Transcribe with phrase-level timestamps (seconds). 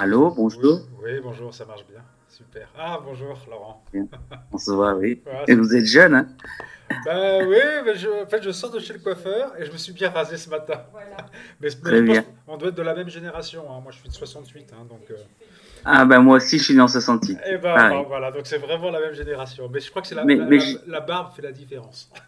[0.00, 0.80] Allô, bonjour.
[1.02, 2.00] Oui, bonjour, ça marche bien.
[2.28, 2.68] Super.
[2.78, 3.82] Ah, bonjour, Laurent.
[4.52, 5.20] On se voit, oui.
[5.48, 6.28] et vous êtes jeune, hein?
[7.04, 9.76] Ben oui, mais je, en fait, je sors de chez le coiffeur et je me
[9.76, 10.82] suis bien rasé ce matin.
[10.92, 11.16] Voilà.
[11.60, 12.24] mais, Très bien.
[12.46, 13.64] on doit être de la même génération.
[13.68, 13.80] Hein.
[13.82, 15.02] Moi, je suis de 68, hein, donc.
[15.10, 15.16] Euh.
[15.84, 17.38] Ah ben moi aussi, je suis né en 68.
[17.50, 19.68] Et ben, voilà, donc c'est vraiment la même génération.
[19.68, 20.46] Mais je crois que c'est la, la,
[20.86, 22.10] la, barbe fait la différence.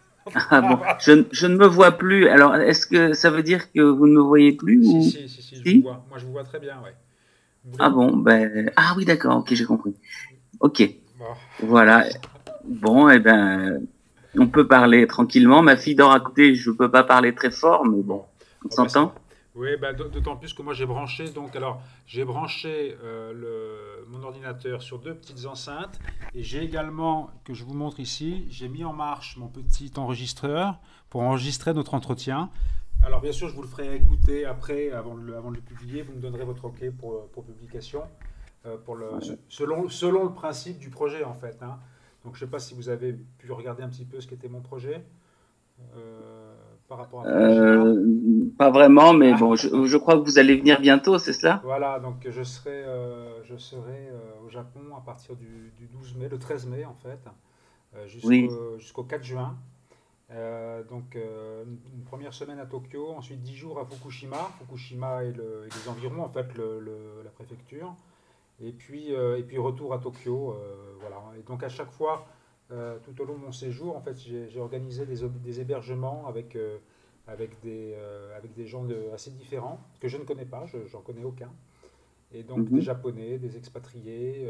[0.51, 2.27] Ah bon, je, je, ne me vois plus.
[2.27, 5.41] Alors, est-ce que ça veut dire que vous ne me voyez plus Si, si, si,
[5.41, 6.05] si, je vous vois.
[6.09, 6.93] Moi, je vous vois très bien, ouais.
[7.79, 8.71] Ah bon, ben.
[8.75, 9.95] Ah oui, d'accord, ok, j'ai compris.
[10.59, 10.83] Ok.
[11.61, 12.05] Voilà.
[12.65, 13.81] Bon, et eh ben.
[14.37, 15.61] On peut parler tranquillement.
[15.61, 18.23] Ma fille dort à côté, je ne peux pas parler très fort, mais bon,
[18.63, 19.13] on ben, s'entend
[19.55, 24.23] Oui, ben, d'autant plus que moi j'ai branché, donc alors j'ai branché euh, le, mon
[24.23, 25.99] ordinateur sur deux petites enceintes
[26.33, 30.79] et j'ai également, que je vous montre ici, j'ai mis en marche mon petit enregistreur
[31.09, 32.49] pour enregistrer notre entretien.
[33.03, 35.61] Alors bien sûr, je vous le ferai écouter après, avant de le, avant de le
[35.61, 36.03] publier.
[36.03, 38.03] Vous me donnerez votre OK pour, pour publication,
[38.65, 39.09] euh, pour le,
[39.49, 41.57] selon, selon le principe du projet en fait.
[41.61, 41.79] Hein.
[42.23, 44.49] Donc je ne sais pas si vous avez pu regarder un petit peu ce qu'était
[44.49, 45.03] mon projet.
[45.95, 46.53] Euh,
[46.87, 48.05] par rapport à euh,
[48.57, 51.59] pas vraiment, mais bon, je, je, crois que vous allez venir bientôt, c'est cela?
[51.63, 52.83] Voilà, donc je serai,
[53.45, 54.11] je serai
[54.45, 57.19] au Japon à partir du, du, 12 mai, le 13 mai en fait,
[58.07, 59.57] jusqu'au jusqu'au 4 juin.
[60.33, 65.33] Euh, donc euh, une première semaine à Tokyo, ensuite dix jours à Fukushima, Fukushima et,
[65.33, 67.93] les environs en fait la préfecture,
[68.61, 70.55] et puis euh, et puis retour à Tokyo,
[71.01, 71.21] voilà.
[71.37, 72.27] Et donc à chaque fois,
[72.69, 76.57] tout au long de mon séjour, en fait, j'ai organisé des, des, hébergements avec
[77.27, 77.93] avec des
[78.37, 81.51] avec des gens de, assez différents que je ne connais pas, je j'en connais aucun,
[82.31, 82.77] et donc mhm.
[82.77, 84.49] des japonais, des expatriés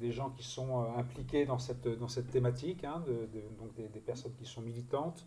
[0.00, 4.00] des gens qui sont euh, impliqués dans cette, dans cette thématique, hein, de, donc des,
[4.00, 5.26] personnes qui sont militantes,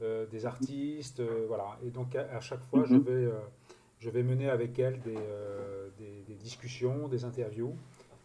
[0.00, 1.76] euh, des artistes, euh, voilà.
[1.84, 3.02] Et donc à, chaque fois, je, mhm.
[3.02, 3.32] vais,
[3.98, 5.18] je vais mener avec elles des,
[6.26, 7.74] des, discussions, des interviews,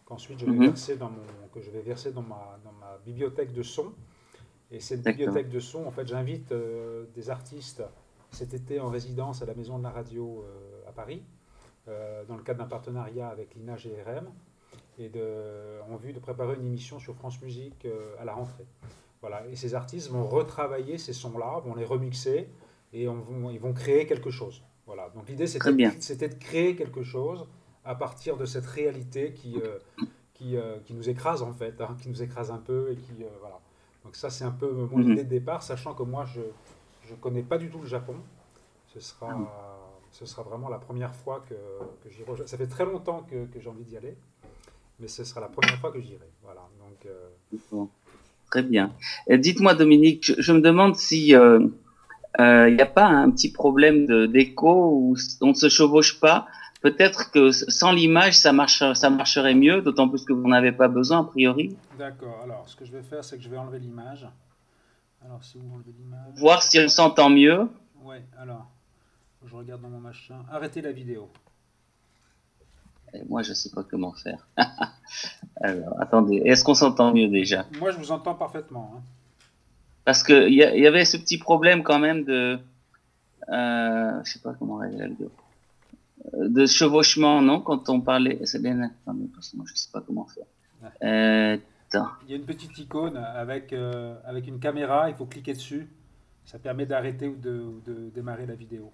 [0.04, 0.66] qu'ensuite je vais mhm.
[0.66, 3.92] verser dans mon, que je vais verser dans ma, dans ma bibliothèque de son.
[4.70, 6.54] Et cette bibliothèque de son, en fait, j'invite
[7.14, 7.82] des artistes
[8.30, 10.44] cet été en résidence à la Maison de la Radio
[10.86, 11.24] à Paris,
[12.28, 14.30] dans le cadre d'un partenariat avec l'INA GRM
[15.00, 18.66] et de, en vue de préparer une émission sur France Musique euh, à la rentrée.
[19.22, 19.46] Voilà.
[19.50, 22.48] Et ces artistes vont retravailler ces sons-là, vont les remixer
[22.92, 24.62] et on, vont, ils vont créer quelque chose.
[24.86, 25.08] Voilà.
[25.10, 27.46] Donc l'idée, c'était, de créer quelque chose
[27.84, 29.78] à partir de cette réalité qui, euh,
[30.34, 33.12] qui, euh, qui, nous écrase en fait, hein, qui nous écrase un peu et qui
[33.40, 33.58] voilà.
[34.04, 35.12] Donc ça, c'est un peu mon mhm.
[35.12, 36.40] idée de départ, sachant que moi, je
[37.10, 38.16] ne connais pas du tout le Japon.
[38.86, 39.76] Ce sera, ah
[40.10, 41.54] ce sera vraiment la première fois que,
[42.02, 42.46] que j'y rejoins.
[42.46, 44.16] Ça fait très longtemps que, que j'ai envie d'y aller
[45.00, 46.28] mais ce sera la première fois que j'irai.
[46.42, 46.60] Voilà.
[46.78, 47.84] Donc, euh,
[48.50, 48.92] Très bien.
[49.28, 54.26] Dites-moi, Dominique, je, me demande si il euh, n'y euh, a pas un petit problème
[54.26, 56.46] d'écho où on ne se chevauche pas.
[56.82, 60.72] Peut-être que sans l'image, ça, marche, ça marcherait mieux, d'autant plus que vous n'en avez
[60.72, 61.76] pas besoin, a priori.
[61.98, 62.40] D'accord.
[62.42, 64.26] Alors, ce que je vais faire, c'est que je vais enlever l'image.
[65.24, 66.34] Alors, si vous enlevez l'image.
[66.36, 67.68] Voir si on s'entend mieux.
[68.02, 68.66] Oui, alors,
[69.44, 70.42] je regarde dans mon machin.
[70.50, 71.28] Arrêtez la vidéo
[73.28, 74.46] moi, je ne sais pas comment faire.
[75.60, 77.66] Alors, attendez, est-ce qu'on s'entend mieux déjà?
[77.78, 78.92] Moi, je vous entends parfaitement.
[78.96, 79.02] Hein.
[80.04, 82.58] Parce qu'il y, y, avait ce petit problème quand même de...
[83.48, 85.30] Euh, je sais pas comment régler la vidéo.
[86.34, 87.60] Euh, de chevauchement, non?
[87.60, 88.40] Quand on parlait...
[88.44, 88.80] C'est bien...
[88.82, 90.46] Attendez, parce que moi, je ne sais pas comment faire.
[91.02, 91.58] Euh,
[91.92, 95.88] il y a une petite icône avec, euh, avec une caméra, il faut cliquer dessus.
[96.44, 98.92] Ça permet d'arrêter ou de, de démarrer la vidéo.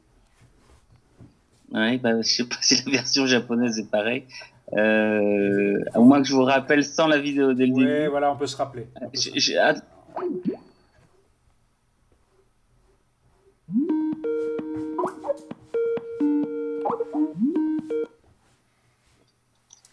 [1.72, 4.24] Oui, bah, je sais pas si la version japonaise est pareille.
[4.72, 7.86] Euh, au moins que je vous rappelle sans la vidéo dès le début.
[7.86, 8.88] Oui, voilà, on peut se rappeler.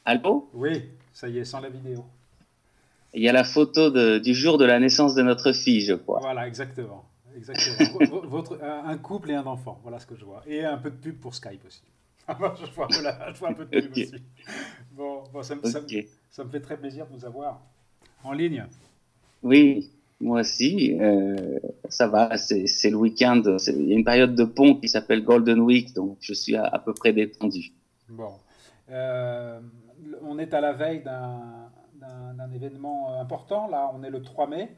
[0.06, 0.50] Allô?
[0.54, 2.04] Oui, ça y est, sans la vidéo.
[3.14, 5.94] Il y a la photo de, du jour de la naissance de notre fille, je
[5.94, 6.20] crois.
[6.20, 7.06] Voilà, exactement.
[7.36, 8.22] Exactement.
[8.28, 10.44] Votre, un couple et un enfant, voilà ce que je vois.
[10.46, 11.84] Et un peu de pub pour Skype aussi.
[12.28, 12.88] je, vois,
[13.50, 14.12] un peu de pub aussi.
[14.92, 17.62] Bon, ça, me, ça, me fait très plaisir de vous avoir
[18.24, 18.66] en ligne.
[19.42, 19.92] Oui,
[20.22, 20.98] moi aussi.
[21.00, 21.60] Euh,
[21.90, 23.42] ça va, c'est le week-end.
[23.68, 26.80] Il y a une période de pont qui s'appelle Golden Week, donc je suis à,
[26.80, 27.72] peu près détendu.
[28.10, 28.34] Bon.
[28.90, 29.60] Euh,
[30.22, 33.68] on est à la veille d'un événement important.
[33.68, 34.76] Là, on est le 3 mai.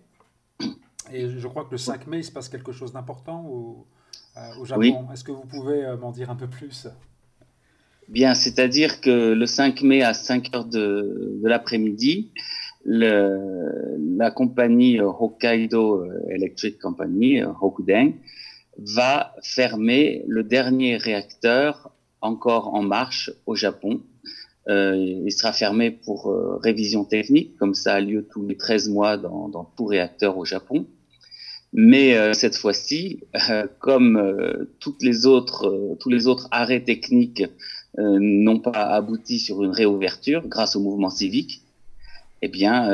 [1.12, 3.86] Et je crois que le 5 mai, il se passe quelque chose d'important au,
[4.38, 5.08] euh, au, Japon.
[5.12, 6.88] Est-ce que vous pouvez euh, m'en dire un peu plus?
[8.08, 12.32] Bien, c'est-à-dire que le 5 mai à 5 heures de, de l'après-midi,
[12.86, 18.14] la compagnie Hokkaido Electric Company, Hokuden,
[18.78, 21.92] va fermer le dernier réacteur
[22.22, 24.02] encore en marche au Japon.
[24.68, 28.90] Euh, il sera fermé pour euh, révision technique, comme ça a lieu tous les 13
[28.90, 30.88] mois dans, dans tout réacteur au Japon.
[31.72, 33.20] Mais euh, cette fois-ci,
[33.80, 37.44] comme toutes les autres, tous les autres arrêts techniques
[37.98, 41.62] n'ont pas abouti sur une réouverture grâce au mouvement civique,
[42.42, 42.90] eh bien,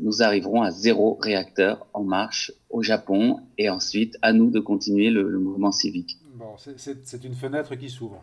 [0.00, 5.10] nous arriverons à zéro réacteur en marche au Japon et ensuite à nous de continuer
[5.10, 6.18] le, le mouvement civique.
[6.34, 8.22] Bon, c'est une fenêtre qui s'ouvre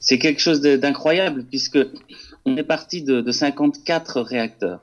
[0.00, 1.78] c'est quelque chose d'incroyable puisque
[2.44, 4.80] on est parti de, de 54 réacteurs,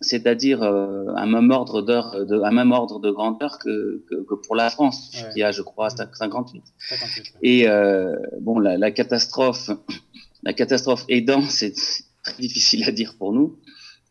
[0.00, 4.34] c'est-à-dire euh, un même ordre d'heure, de, un même ordre de grandeur que, que, que
[4.34, 6.62] pour la France, qui a, je crois, 58.
[6.78, 9.70] 58 Et euh, bon, la, la, catastrophe,
[10.42, 11.74] la catastrophe aidant, c'est
[12.22, 13.56] très difficile à dire pour nous.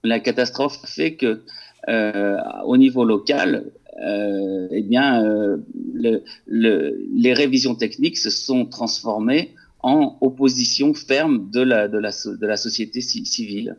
[0.03, 1.43] La catastrophe fait que
[1.87, 3.71] euh, au niveau local,
[4.03, 5.57] euh, eh bien, euh,
[5.93, 9.53] le, le, les révisions techniques se sont transformées
[9.85, 13.77] en opposition ferme de la, de la, de la société civile.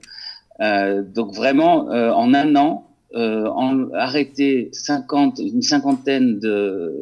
[0.60, 6.96] Euh, donc vraiment, euh, en un an, euh, arrêter 50, une cinquantaine de,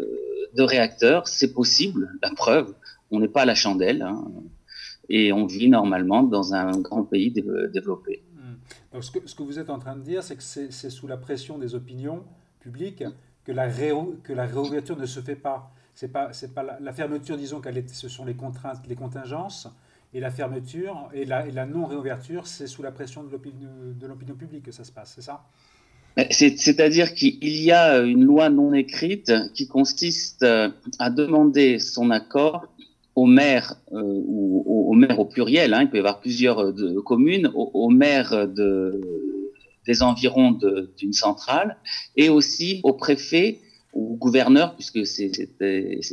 [0.55, 2.75] de réacteurs, c'est possible, la preuve,
[3.11, 4.25] on n'est pas à la chandelle, hein,
[5.11, 8.23] et on vit normalement dans un grand pays développé.
[8.95, 11.07] Donc ce que, ce que, vous êtes en train de dire, c'est que c'est sous
[11.07, 12.25] la pression des opinions
[12.59, 13.05] publiques
[13.45, 17.37] que la, que la réouverture ne se fait pas c'est pas c'est pas la, fermeture
[17.37, 19.69] disons qu'elle ce sont les contraintes les contingences
[20.13, 24.35] et la fermeture et la, non réouverture c'est sous la pression de l'opinion de l'opinion
[24.35, 25.45] publique que ça se passe c'est ça?
[26.31, 30.69] C'est-à-dire qu'il y a une loi non écrite qui consiste euh,
[31.01, 32.69] à demander son accord
[33.17, 37.51] au maire euh, ou au, au pluriel, hein, il peut y avoir plusieurs euh, communes,
[37.55, 39.01] au, au maire de,
[39.87, 40.59] des environs
[40.97, 41.79] d'une centrale
[42.17, 43.59] et aussi au préfet
[43.95, 45.31] au gouverneur, puisque c'est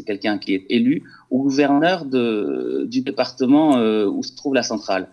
[0.05, 5.07] quelqu'un qui est élu, au gouverneur du département euh, où se trouve la centrale.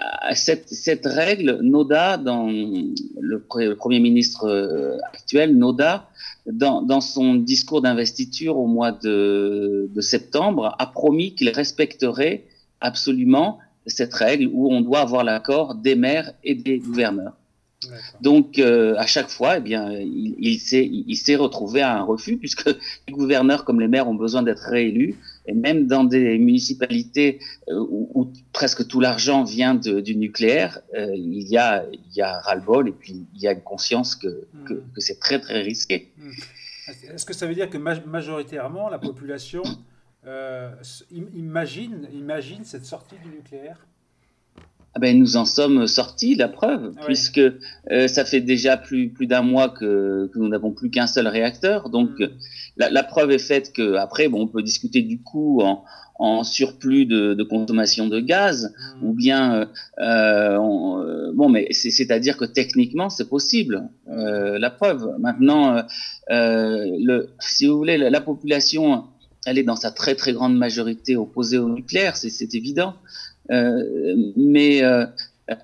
[0.00, 0.04] Euh,
[0.34, 3.44] cette, cette règle, Noda, dans le,
[3.76, 6.08] Premier ministre euh, actuel, Noda,
[6.46, 12.44] dans, dans son discours d'investiture au mois de septembre, a promis qu'il respecterait
[12.80, 17.37] absolument cette règle où on doit avoir l'accord des maires et des gouverneurs.
[18.20, 22.66] Donc, euh, à chaque fois, eh bien, il, il s'est retrouvé à un refus, puisque
[23.08, 25.14] les gouverneurs comme les maires ont besoin d'être réélus,
[25.46, 27.38] et même dans des municipalités
[27.68, 32.20] euh, où, presque tout l'argent vient de, du nucléaire, euh, il y a, il y
[32.20, 34.92] a ras-le-bol, et puis il y a une conscience que, que, hmm.
[34.94, 36.10] que c'est très très risqué.
[36.16, 36.32] Hmm.
[37.14, 39.62] Est-ce que ça veut dire que majoritairement la population
[41.10, 43.87] imagine, imagine cette sortie du nucléaire?
[44.94, 49.26] Ah ben, nous en sommes sortis, la preuve, puisque euh, ça fait déjà plus, plus
[49.26, 51.90] d'un mois que, que nous n'avons plus qu'un seul réacteur.
[51.90, 52.28] Donc, mm.
[52.78, 55.84] la, la, preuve est faite que après, bon, on peut discuter du coût en,
[56.18, 59.06] en surplus de, de, consommation de gaz, mm.
[59.06, 59.66] ou bien, euh,
[60.00, 63.88] euh, bon, mais c'est-à-dire que techniquement, c'est possible.
[64.08, 65.14] Euh, la preuve.
[65.20, 65.82] Maintenant,
[66.30, 69.04] le, si vous voulez, la, la population,
[69.46, 72.94] elle est dans sa très très grande majorité opposée au nucléaire, c'est évident.
[73.50, 75.06] Euh, mais euh,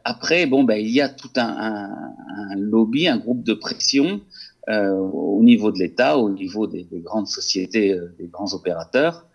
[0.05, 4.21] après, bon, ben, il y a tout un, un, lobby, un groupe de pression
[4.69, 9.27] euh, au niveau de l'État, au niveau des, des, grandes sociétés, des grands opérateurs.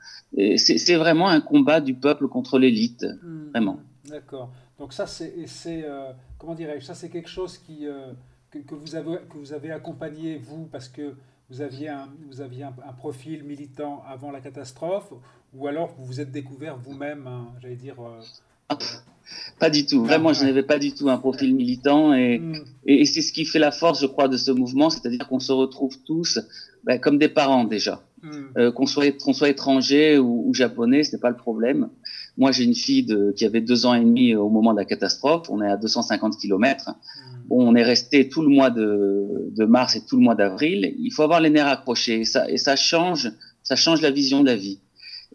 [0.57, 3.49] C'est vraiment un combat du peuple contre l'élite, hmm.
[3.49, 3.79] vraiment.
[4.07, 4.51] D'accord.
[4.79, 5.33] Donc ça, c'est,
[5.67, 8.13] euh, comment dirais-je, ça c'est quelque chose qui, euh,
[8.49, 11.15] que, que, vous avez, que vous avez accompagné, vous, parce que
[11.49, 15.11] vous aviez, un, vous aviez un, un, profil militant avant la catastrophe,
[15.53, 17.95] ou alors vous vous êtes découvert vous-même, hein, j'allais dire.
[17.99, 18.75] Euh,
[19.59, 20.03] pas du tout.
[20.03, 22.63] Vraiment, je n'avais pas du tout un profil militant et, mm.
[22.85, 25.51] et, c'est ce qui fait la force, je crois, de ce mouvement, c'est-à-dire qu'on se
[25.51, 26.39] retrouve tous
[26.83, 28.03] ben, comme des parents déjà.
[28.21, 28.29] Mm.
[28.57, 31.89] Euh, qu'on soit, qu'on soit étranger ou, ou japonais, ce n'est pas le problème.
[32.37, 34.85] Moi, j'ai une fille de, qui avait deux ans et demi au moment de la
[34.85, 35.49] catastrophe.
[35.49, 36.89] On est à 250 kilomètres.
[36.89, 40.95] Mm on est resté tout le mois de, de mars et tout le mois d'avril.
[40.99, 43.31] Il faut avoir les nerfs accrochés et ça, et ça change,
[43.63, 44.79] ça change la vision de la vie.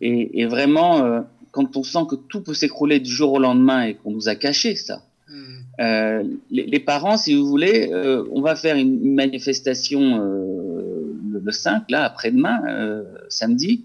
[0.00, 1.20] Et, et vraiment, euh,
[1.50, 4.34] quand on sent que tout peut s'écrouler du jour au lendemain et qu'on nous a
[4.34, 5.34] caché ça, hmm.
[5.80, 11.52] euh, les, les, parents, si vous voulez, euh, on va faire une, manifestation euh, le,
[11.52, 13.84] 5, là, après-demain, euh, samedi.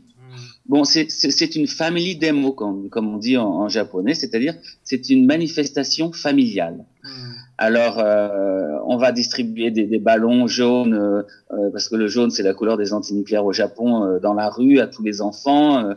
[0.70, 5.26] Bon, c'est une family demo, comme, comme on dit en, en japonais, c'est-à-dire c'est une
[5.26, 6.86] manifestation familiale.
[7.04, 7.32] Hmm.
[7.58, 12.30] Alors, euh, on va distribuer des, des ballons jaunes, euh, euh, parce que le jaune,
[12.30, 15.90] c'est la couleur des antinucléaires au Japon, dans la rue, à tous les enfants.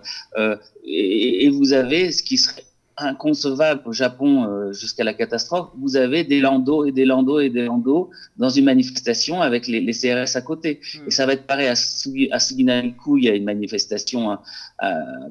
[0.85, 2.64] Et, et, vous avez ce qui serait
[2.96, 5.70] inconcevable au Japon euh, jusqu'à la catastrophe.
[5.78, 9.80] Vous avez des landaux et des landaux et des landaux dans une manifestation avec les,
[9.80, 10.80] les CRS à côté.
[10.94, 11.08] Hmm.
[11.08, 14.38] Et ça va être pareil à, à Suginariku, il y a une manifestation,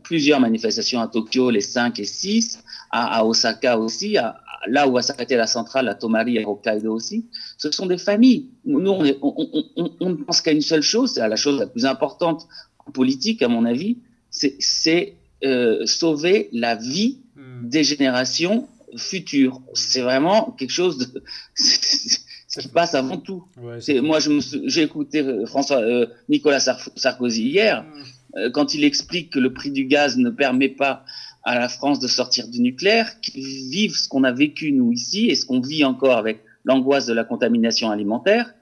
[0.04, 4.38] plusieurs manifestations à Tokyo, les 5 et 6, à, à Osaka aussi, à,
[4.68, 7.26] là où va s'arrêter la centrale, à Tomari et Hokkaido aussi.
[7.58, 8.48] Ce sont des familles.
[8.66, 11.68] Nous, on, on, on, on ne pense qu'à une seule chose, c'est la chose la
[11.68, 12.48] plus importante
[12.86, 13.98] en politique, à mon avis,
[14.30, 17.21] c'est euh, sauver la vie.
[17.62, 19.62] Des générations futures.
[19.74, 21.24] C'est vraiment quelque chose de,
[22.60, 23.44] qui passe avant tout.
[23.80, 28.38] c'est moi, j'ai écouté euh, François, euh, Nicolas Sarkozy hier, hmm.
[28.38, 31.06] euh, quand il explique que le prix du gaz ne permet pas
[31.44, 35.30] à la France de sortir du nucléaire, qu'ils vivent ce qu'on a vécu nous ici
[35.30, 38.54] et ce qu'on vit encore avec l'angoisse de la contamination alimentaire,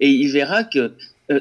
[0.00, 0.94] et il verra que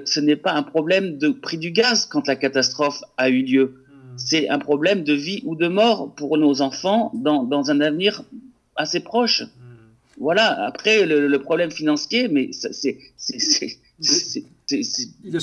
[0.05, 3.83] ce n'est pas un problème de prix du gaz quand la catastrophe a eu lieu
[4.17, 8.24] c'est un problème de vie ou de mort pour nos enfants dans, dans un avenir
[8.75, 9.43] assez proche.
[10.20, 12.98] Voilà, après le, problème financier, mais c'est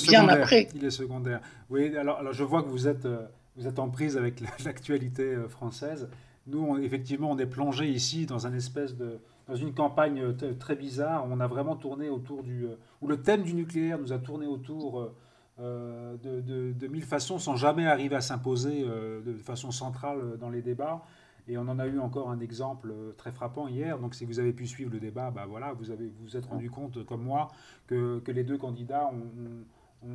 [0.07, 0.69] bien après.
[0.75, 1.41] Il est secondaire.
[1.69, 3.25] Oui, alors, alors, je vois que vous êtes, euh,
[3.57, 6.09] vous êtes en prise avec l'actualité euh, française.
[6.47, 10.75] Nous, effectivement, on est plongé ici dans un espèce de, dans une campagne euh, très
[10.75, 11.27] bizarre.
[11.29, 12.65] On a vraiment tourné autour du,
[13.01, 15.11] où le thème du nucléaire nous a tourné autour
[15.59, 20.61] euh, de, mille façons sans jamais arriver à s'imposer euh, de façon centrale dans les
[20.61, 21.03] débats.
[21.47, 23.99] Et on en a eu encore un exemple très frappant hier.
[23.99, 26.69] Donc, si vous avez pu suivre le débat, bah voilà, vous avez vous, êtes rendu
[26.69, 27.49] compte, comme moi,
[27.87, 30.07] que, que les deux candidats ont,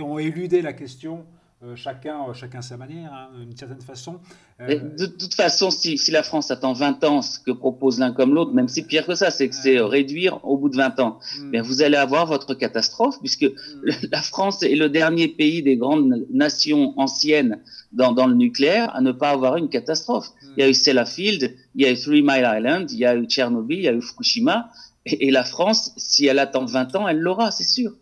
[0.00, 1.41] ont, éludé la question euh,
[1.76, 4.20] chacun, euh, chacun sa manière, hein, d'une certaine façon.
[4.60, 8.12] Euh, de toute façon, si, si, la France attend 20 ans, ce que propose l'un
[8.12, 11.00] comme l'autre, même si pire que ça, c'est que c'est réduire au bout de 20
[11.00, 11.50] ans, mm.
[11.50, 13.90] mais vous allez avoir votre catastrophe, puisque mm.
[14.10, 17.60] la France est le dernier pays des grandes nations anciennes
[17.92, 20.30] dans, dans le nucléaire à ne pas avoir une catastrophe.
[20.42, 20.46] Mm.
[20.56, 23.14] Il y a eu Sellafield, il y a eu Three Mile Island, il y a
[23.14, 24.70] eu Tchernobyl, il y a eu Fukushima,
[25.06, 27.92] et, et la France, si elle attend 20 ans, elle l'aura, c'est sûr.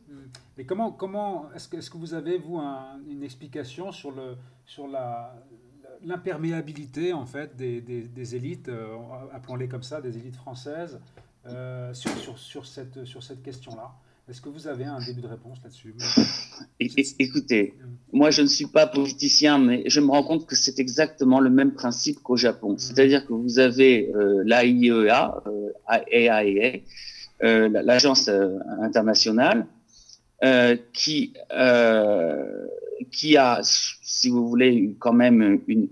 [0.60, 4.36] Et comment, comment est-ce que, est que, vous avez, vous, une explication sur, le,
[4.66, 5.34] sur la,
[6.04, 8.94] l'imperméabilité en fait des, des, élites, euh,
[9.32, 11.00] appelons-les comme ça, des élites françaises,
[11.46, 13.90] euh, sur, sur, sur, cette, sur cette question-là?
[14.28, 15.94] Est-ce que vous avez un début de réponse là-dessus?
[17.18, 17.74] Écoutez,
[18.12, 21.48] moi je ne suis pas politicien, mais je me rends compte que c'est exactement le
[21.48, 22.74] même principe qu'au Japon.
[22.74, 22.78] Mm.
[22.78, 25.42] C'est-à-dire que vous avez euh, l'AIEA,
[27.40, 28.28] l'agence
[28.82, 29.66] internationale,
[30.42, 32.66] euh, qui euh,
[33.11, 35.88] qui a, si vous voulez, quand même une,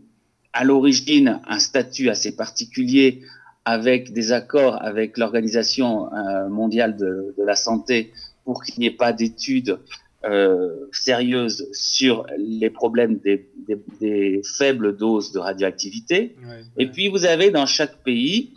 [0.53, 3.23] à l'origine un statut assez particulier
[3.65, 8.13] avec des accords avec l'Organisation euh, mondiale de, de, la santé
[8.45, 9.79] pour qu'il n'y ait pas d'études
[10.25, 16.35] euh, sérieuses sur les problèmes des, des, des faibles doses de radioactivité.
[16.77, 18.55] Et puis vous avez dans chaque pays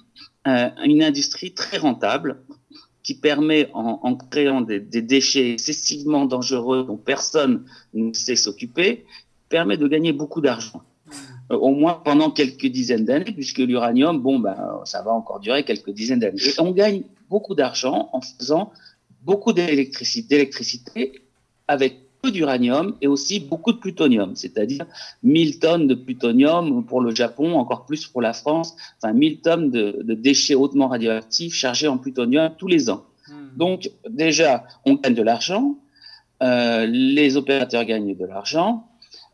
[0.48, 2.38] euh, une industrie très rentable
[3.03, 9.05] qui permet, en, créant des, déchets excessivement dangereux dont personne ne sait s'occuper,
[9.50, 10.81] permet de gagner beaucoup d'argent.
[11.51, 14.55] Euh, au moins pendant quelques dizaines d'années, puisque l'uranium, bon, ben,
[14.86, 16.41] ça va encore durer quelques dizaines d'années.
[16.41, 18.72] Et on gagne beaucoup d'argent en faisant
[19.24, 21.22] beaucoup d'électricité
[21.67, 24.85] avec d'uranium et aussi beaucoup de plutonium, c'est-à-dire
[25.23, 29.71] 1000 tonnes de plutonium pour le Japon, encore plus pour la France, enfin 1000 tonnes
[29.71, 33.05] de, de déchets hautement radioactifs chargés en plutonium tous les ans.
[33.27, 33.57] Hmm.
[33.57, 35.77] Donc déjà, on gagne de l'argent,
[36.43, 38.87] euh, les opérateurs gagnent de l'argent,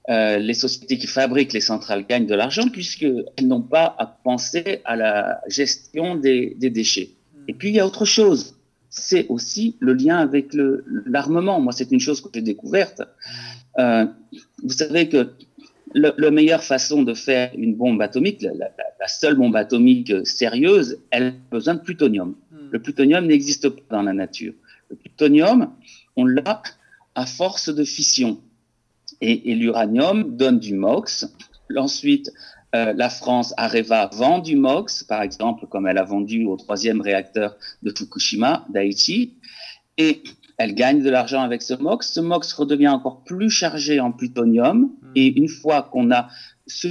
[0.09, 4.81] euh, les sociétés qui fabriquent les centrales gagnent de l'argent puisqu'elles n'ont pas à penser
[4.85, 7.09] à la gestion des, des déchets.
[7.35, 7.49] Hmm.
[7.49, 8.56] Et puis il y a autre chose
[8.99, 10.55] c'est aussi le lien avec
[11.05, 11.59] l'armement.
[11.59, 13.01] Moi, c'est une chose que j'ai découverte.
[13.79, 14.05] Euh,
[14.63, 15.33] vous savez que
[15.93, 21.31] la meilleure façon de faire une bombe atomique, la, seule bombe atomique sérieuse, elle a
[21.51, 22.35] besoin de plutonium.
[22.51, 22.69] Hmm.
[22.71, 24.53] Le plutonium n'existe pas dans la nature.
[24.89, 25.71] Le plutonium,
[26.15, 26.61] on l'a
[27.15, 28.39] à force de fission.
[29.21, 31.25] Et, et l'uranium donne du MOX.
[31.75, 32.31] Ensuite,
[32.75, 37.01] euh, la France, Areva, vend du MOX, par exemple, comme elle a vendu au troisième
[37.01, 39.35] réacteur de Fukushima, Daiichi,
[39.97, 40.21] et
[40.57, 42.11] elle gagne de l'argent avec ce MOX.
[42.11, 45.11] Ce MOX redevient encore plus chargé en plutonium, hmm.
[45.15, 46.27] et une fois qu'on a
[46.65, 46.89] ce,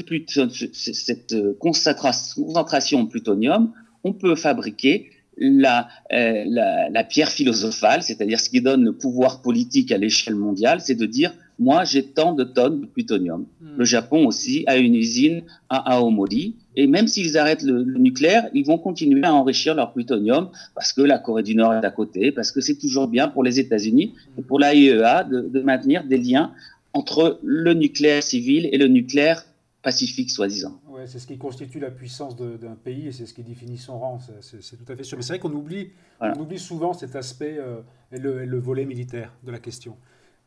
[0.73, 8.41] cette euh, concentration en plutonium, on peut fabriquer la, euh, la, la pierre philosophale, c'est-à-dire
[8.41, 12.33] ce qui donne le pouvoir politique à l'échelle mondiale, c'est de dire moi j'ai tant
[12.33, 13.47] de tonnes de plutonium.
[13.61, 13.77] Hmm.
[13.79, 18.65] Le Japon aussi a une usine à Aomori et même s'ils arrêtent le, nucléaire, ils
[18.65, 22.33] vont continuer à enrichir leur plutonium parce que la Corée du Nord est à côté,
[22.33, 26.19] parce que c'est toujours bien pour les États-Unis et pour l'AIEA de, de maintenir des
[26.19, 26.53] liens
[26.93, 29.45] entre le nucléaire civil et le nucléaire
[29.87, 30.81] pacifique, soi-disant.
[30.89, 34.01] Ouais, c'est ce qui constitue la puissance d'un pays et c'est ce qui définit son
[34.01, 35.17] rang, c'est tout à fait sûr.
[35.17, 39.33] Mais c'est vrai qu'on oublie, on oublie souvent cet aspect euh, et, le, volet militaire
[39.45, 39.97] de la question.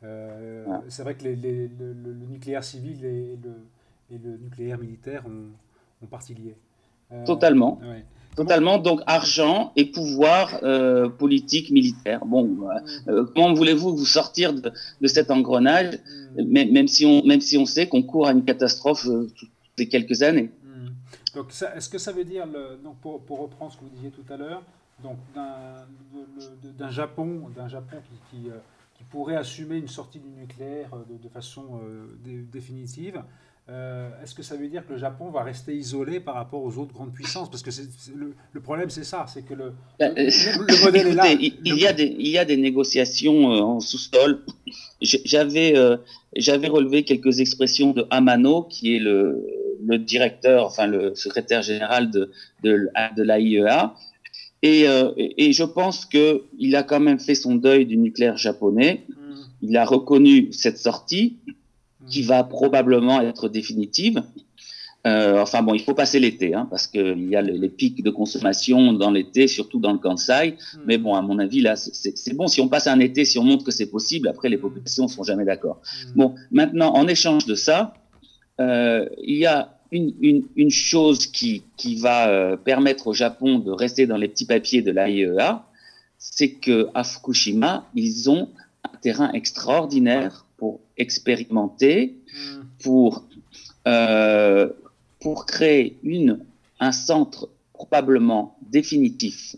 [0.03, 3.37] Euh, c'est vrai que le, nucléaire civil et
[4.11, 5.51] le, nucléaire militaire ont,
[6.03, 6.55] ont partie liée.
[7.25, 7.79] Totalement.
[8.35, 8.77] Totalement.
[8.77, 12.25] Donc argent et pouvoir euh, politique, militaire.
[12.25, 15.99] Bon, euh, euh, comment voulez-vous vous sortir de, de cet engrenage,
[16.37, 16.71] mm.
[16.71, 20.21] même, si on, même si on sait qu'on court à une catastrophe toutes les quelques
[20.21, 20.51] années?
[20.63, 20.87] Mm.
[21.35, 24.11] Donc, est-ce que ça veut dire, le, donc pour, pour, reprendre ce que vous disiez
[24.11, 24.63] tout à l'heure,
[25.03, 25.17] donc
[26.77, 27.97] d'un Japon, d'un Japon
[28.31, 28.49] qui, qui,
[28.99, 31.81] qui, pourrait assumer une sortie du nucléaire de, de façon
[32.51, 33.23] définitive,
[33.71, 36.77] euh, est-ce que ça veut dire que le Japon va rester isolé par rapport aux
[36.77, 37.51] autres grandes puissances?
[37.51, 37.69] Parce que
[38.15, 41.31] le, problème, c'est ça, c'est que le, ben, euh, modèle est là.
[41.31, 44.43] Il, y a des, il y a des négociations euh, en sous-sol.
[45.01, 45.75] J'avais
[46.35, 49.45] j'avais relevé quelques expressions de Amano, qui est le,
[49.85, 52.31] le directeur, enfin le secrétaire général de,
[52.63, 53.93] de, de l'AIEA.
[54.61, 54.85] Et,
[55.37, 59.05] et je pense qu'il a quand même fait son deuil du nucléaire japonais.
[59.07, 59.35] Hmm.
[59.61, 61.37] Il a reconnu cette sortie
[62.09, 64.23] qui va probablement être définitive.
[65.07, 68.09] Euh, enfin bon, il faut passer l'été, hein, parce qu'il y a les, pics de
[68.09, 70.51] consommation dans l'été, surtout dans le Kansai.
[70.51, 70.79] Hmm.
[70.85, 72.47] Mais bon, à mon avis, là, c'est bon.
[72.47, 75.09] Si on passe un été, si on montre que c'est possible, après, les populations ne
[75.09, 75.81] seront jamais d'accord.
[76.15, 77.93] Bon, maintenant, en échange de ça,
[78.59, 83.59] euh, il y a une, une, une chose qui, qui va euh, permettre au Japon
[83.59, 85.65] de rester dans les petits papiers de l'AIEA,
[86.17, 88.49] c'est que à Fukushima, ils ont
[88.83, 92.61] un terrain extraordinaire pour expérimenter, hmm.
[92.83, 93.25] pour,
[93.87, 94.69] euh,
[95.19, 96.39] pour créer une,
[96.79, 99.55] un centre probablement définitif,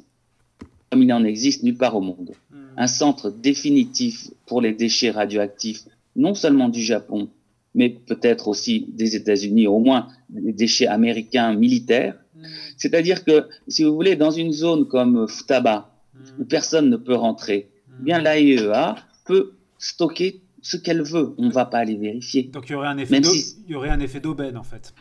[0.89, 2.57] comme il n'en existe nulle part au monde, hmm.
[2.77, 5.85] un centre définitif pour les déchets radioactifs,
[6.15, 7.29] non seulement du Japon,
[7.73, 12.15] mais peut-être aussi des États-Unis, au moins des déchets américains militaires.
[12.35, 12.45] Hmm.
[12.77, 15.91] C'est-à-dire que, si vous voulez, dans une zone comme Futaba,
[16.39, 21.33] où personne ne peut rentrer, eh bien l'AIEA peut stocker ce qu'elle veut.
[21.37, 22.43] On ne va pas aller vérifier.
[22.43, 24.93] Donc il y aurait un effet, il y aurait un effet d'aubaine en fait.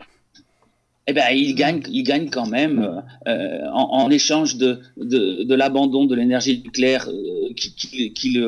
[1.06, 6.04] Eh ben, il gagne, il gagne quand même euh, en, échange de, de, de l'abandon
[6.04, 8.38] de l'énergie nucléaire euh, qui, qui,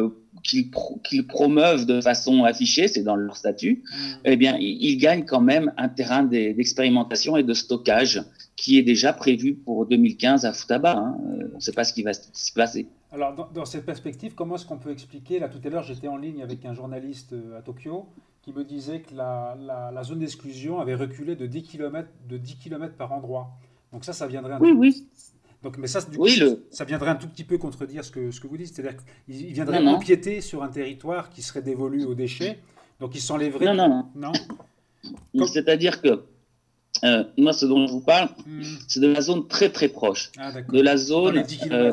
[0.42, 3.96] qu'ils promeuvent de façon affichée, c'est dans leur statut, mm.
[4.24, 8.22] eh bien, ils gagnent quand même un terrain d'expérimentation et de stockage
[8.56, 10.96] qui est déjà prévu pour 2015 à Futaba.
[10.96, 11.16] Hein.
[11.52, 12.86] On ne sait pas ce qui va se passer.
[13.12, 16.16] Alors, dans, cette perspective, comment est-ce qu'on peut expliquer, là tout à l'heure j'étais en
[16.16, 18.06] ligne avec un journaliste euh, à Tokyo
[18.40, 19.54] qui me disait que la,
[19.92, 23.50] la, zone d'exclusion avait reculé de 10 km, de 10 km par endroit.
[23.92, 25.06] Donc ça, ça viendrait un oui, oui.
[25.62, 26.26] Donc, mais ça, du coup,
[26.70, 28.74] ça viendrait un tout petit peu contredire ce que, ce que vous dites.
[28.74, 32.58] C'est-à-dire qu'il viendrait empiéter sur un territoire qui serait dévolu aux déchets.
[33.00, 33.66] Donc, il s'enlèverait.
[33.66, 34.32] Non, non, non.
[35.34, 36.24] non C'est-à-dire que
[37.04, 38.62] euh, moi, ce dont je vous parle, hmm.
[38.86, 41.92] c'est de la zone très très proche, ah, de la zone euh,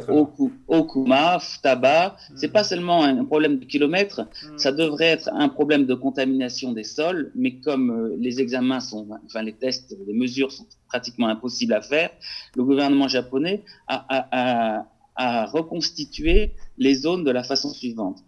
[0.67, 2.09] Okuma, Futaba.
[2.09, 2.33] Hmm.
[2.35, 4.57] C'est pas seulement un problème de kilomètres, hmm.
[4.57, 7.31] ça devrait être un problème de contamination des sols.
[7.35, 11.81] Mais comme euh, les examens sont, enfin les tests, les mesures sont pratiquement impossibles à
[11.81, 12.11] faire,
[12.55, 18.19] le gouvernement japonais a, a, a, a reconstitué les zones de la façon suivante.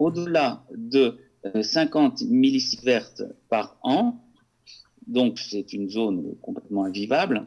[0.00, 1.16] Au-delà de
[1.60, 3.12] 50 euh, millisieverts
[3.48, 4.23] par an,
[5.06, 7.46] donc c'est une zone complètement invivable.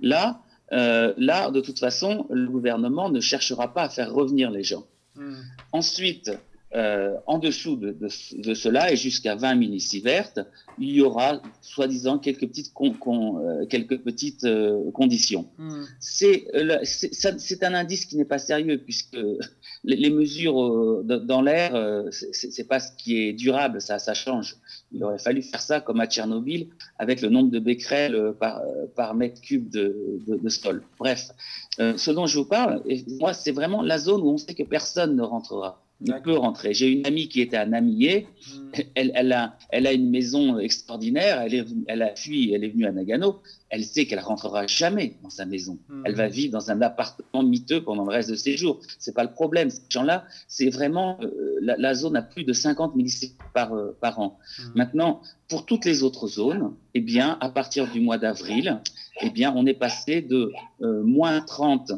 [0.00, 0.40] Là,
[0.72, 4.84] euh, là, de toute façon, le gouvernement ne cherchera pas à faire revenir les gens.
[5.16, 5.34] Hmm.
[5.72, 6.30] Ensuite,
[6.72, 10.46] euh, en dessous de, de, cela et jusqu'à 20 millisieverts,
[10.78, 15.48] il y aura soi-disant quelques petites, con, euh, quelques petites euh, conditions.
[15.58, 15.82] Hmm.
[15.98, 19.16] C'est un indice qui n'est pas sérieux puisque
[19.84, 21.72] les, les mesures dans l'air,
[22.12, 24.56] c'est pas ce qui est durable, ça, ça change.
[24.92, 28.62] Il aurait fallu faire ça comme à Tchernobyl avec le nombre de becquerels par,
[28.94, 30.84] par mètre cube de, de, de sol.
[31.00, 31.30] Bref,
[31.78, 32.80] ce dont je vous parle,
[33.18, 36.72] moi, c'est vraiment la zone où on sait que personne ne rentrera ne peut rentrer.
[36.74, 38.24] J'ai une amie qui était à Namie.
[38.24, 38.70] Hmm.
[38.94, 41.40] Elle, elle, a, elle a une maison extraordinaire.
[41.40, 43.42] Elle, est, elle a fui, elle est venue à Nagano.
[43.68, 45.78] Elle sait qu'elle rentrera jamais dans sa maison.
[45.88, 46.02] Hmm.
[46.04, 48.80] Elle va vivre dans un appartement miteux pendant le reste de ses jours.
[48.98, 49.70] C'est pas le problème.
[49.70, 54.18] Ces gens-là, c'est vraiment euh, la, zone a plus de 50 millisieverts par, euh, par
[54.20, 54.38] an.
[54.58, 54.70] Hmm.
[54.76, 58.80] Maintenant, pour toutes les autres zones, eh bien, à partir du mois d'avril,
[59.20, 61.92] eh bien, on est passé de euh, moins 30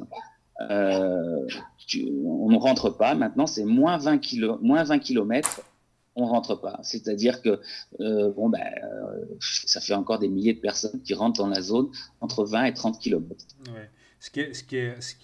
[1.96, 3.14] euh, on ne rentre pas.
[3.14, 5.62] Maintenant, c'est moins 20 kilo, moins 20 km,
[6.14, 6.78] on rentre pas.
[6.82, 7.60] C'est-à-dire que
[8.00, 11.62] euh, bon ben, euh, ça fait encore des milliers de personnes qui rentrent dans la
[11.62, 11.88] zone
[12.20, 13.44] entre 20 et 30 km.
[14.18, 15.14] Ce qui est, ce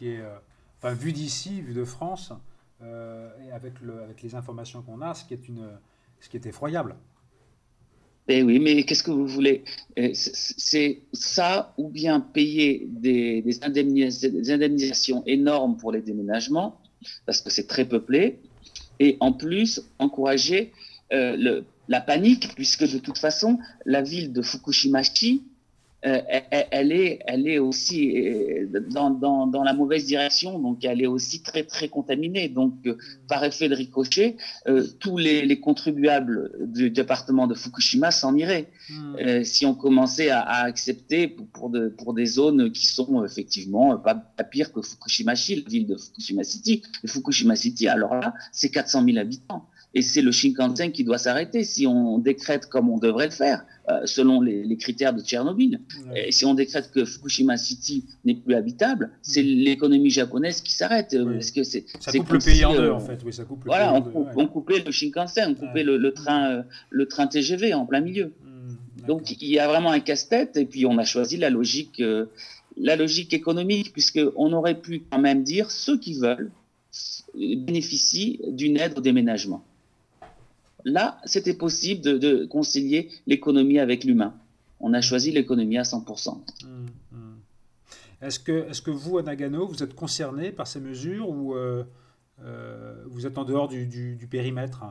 [0.79, 2.33] enfin vu d'ici, vu de France,
[2.81, 6.97] et avec le, avec les informations qu'on a, ce qui est effroyable.
[8.31, 9.65] Eh oui, mais qu'est-ce que vous voulez?
[9.99, 16.79] Euh, C'est ça ou bien payer des, indemnisations énormes pour les déménagements,
[17.25, 18.39] parce que c'est très peuplé,
[19.01, 20.73] et en plus encourager
[21.15, 25.43] euh, la panique, puisque de toute façon, la ville de Fukushima-shi
[26.07, 26.21] euh,
[26.71, 31.09] elle, est, elle est aussi euh, dans, dans, dans, la mauvaise direction, donc elle est
[31.09, 32.49] aussi très très contaminée.
[32.49, 34.37] Donc euh, par effet de ricochet,
[35.01, 39.43] tous les, les, contribuables du département de Fukushima s'en iraient hmm.
[39.43, 44.15] si on commençait à, à accepter pour, de, pour, des zones qui sont effectivement pas,
[44.15, 46.83] pas pire que Fukushima-shi, la ville de Fukushima City.
[47.07, 49.67] Fukushima City, alors là, c'est 400 000 habitants.
[49.95, 53.65] Et c'est le Shinkansen qui doit s'arrêter si on décrète comme on devrait le faire,
[53.91, 55.81] euh, selon les, les, critères de Tchernobyl.
[56.15, 61.17] Et si on décrète que Fukushima City n'est plus habitable, c'est l'économie japonaise qui s'arrête.
[61.25, 63.19] Parce que c'est, ça coupe le pays en deux, en fait.
[63.25, 66.13] Oui, ça coupe le voilà, on, coupe, on, coupait le Shinkansen, on coupait le, le,
[66.13, 68.33] train, euh, le train TGV en plein milieu.
[68.45, 72.01] Hmm, Donc il y a vraiment un casse-tête, et puis on a choisi la logique,
[72.01, 72.27] euh,
[72.77, 76.51] la logique économique, puisqu'on aurait pu quand même dire ceux qui veulent
[77.35, 79.65] bénéficient d'une aide au déménagement.
[80.85, 84.35] Là, c'était possible de, concilier l'économie avec l'humain.
[84.81, 86.29] On a choisi l'économie à 100%.
[86.29, 87.39] Hum, hum.
[88.21, 91.85] Est-ce que, est que vous, à Nagano, vous êtes concerné par ces mesures ou euh,
[92.43, 94.85] euh, vous êtes en dehors du, périmètre?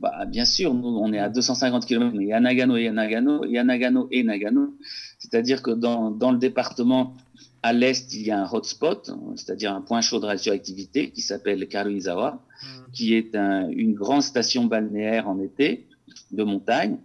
[0.00, 2.90] Bah, Bien sûr, nous, on est à 250 km, mais il y a Nagano et
[2.90, 4.74] Nagano, il y a Nagano et Nagano.
[5.18, 7.14] C'est-à-dire que dans, dans le département
[7.62, 11.66] à l'est, il y a un hotspot, c'est-à-dire un point chaud de radioactivité qui s'appelle
[11.68, 12.92] Karuizawa, hmm.
[12.92, 15.86] qui est une grande station balnéaire en été
[16.32, 16.96] de montagne.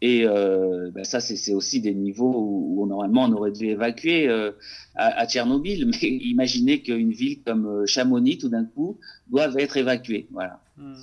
[0.00, 2.34] Et euh, ben ça, c'est aussi des niveaux
[2.76, 4.50] où, normalement on aurait dû évacuer euh,
[4.96, 5.86] à, Tchernobyl.
[6.02, 8.98] Mais imaginez qu'une ville comme euh, Chamonix, tout d'un coup,
[9.30, 10.26] doive être évacuée.
[10.32, 10.60] Voilà.
[10.76, 10.94] Hmm.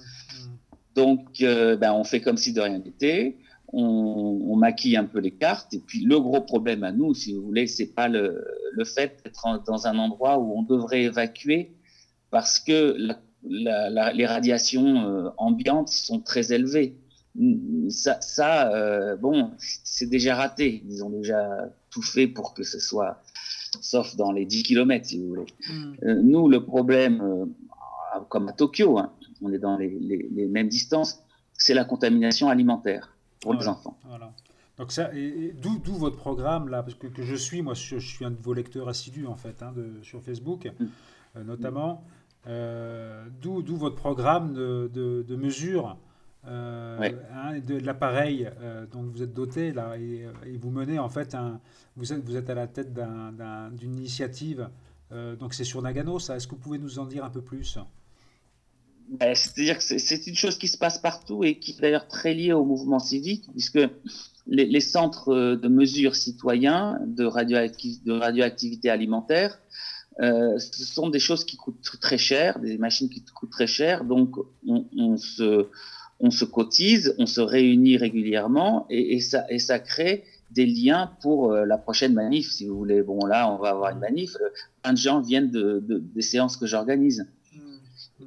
[1.00, 3.38] Donc, ben, on fait comme si de rien n'était
[3.74, 5.74] on, maquille un peu les cartes.
[5.74, 8.46] Et puis le gros problème à nous, si vous voulez, c'est pas le,
[8.86, 11.76] fait d'être dans un endroit où on devrait évacuer
[12.32, 12.96] parce que
[13.44, 16.98] les radiations euh, ambiantes sont très élevées.
[17.90, 19.52] Ça, ça euh, bon,
[19.84, 20.84] c'est déjà raté.
[20.90, 23.22] Ils ont déjà tout fait pour que ce soit,
[23.82, 25.46] sauf dans les 10 km, si vous voulez.
[25.70, 25.94] Hmm.
[26.04, 27.48] Euh, nous, le problème,
[28.30, 31.24] comme à Tokyo, hein, on est dans les, les mêmes distances,
[31.54, 33.98] c'est la contamination alimentaire pour les enfants.
[34.06, 34.34] Voilà.
[34.80, 38.24] Donc ça, et, d'où, votre programme là, parce que, que, je suis, moi, je, suis
[38.24, 40.86] un de vos lecteurs assidus en fait, hein, de, sur Facebook, mm.
[41.36, 42.04] euh, notamment.
[42.48, 44.90] Euh, d'où, d'où votre programme de,
[45.28, 45.98] de, mesures
[46.48, 48.50] euh, hein, de, l'appareil
[48.94, 50.26] dont vous êtes doté là, et,
[50.58, 51.60] vous menez en fait un,
[51.98, 54.70] vous êtes, vous êtes à la tête d'un, d'une initiative.
[55.12, 56.38] donc c'est sur Nagano, ça.
[56.38, 57.78] Est-ce que vous pouvez nous en dire un peu plus?
[59.10, 62.36] Ben, c'est-à-dire que c'est une chose qui se passe partout et qui est d'ailleurs très
[62.36, 63.80] liée au mouvement civique, puisque
[64.46, 69.60] les, centres euh, de mesure citoyens de, radioactivité alimentaire,
[70.22, 74.04] euh, ce sont des choses qui coûtent très cher, des machines qui coûtent très cher,
[74.04, 74.36] donc
[74.68, 81.80] on, se, cotise, on se réunit régulièrement et, ça, crée des liens pour euh, la
[81.80, 83.02] prochaine manif, si vous voulez.
[83.02, 84.36] Bon, là, on va avoir une manif.
[84.84, 87.28] Plein de gens viennent de des séances que j'organise.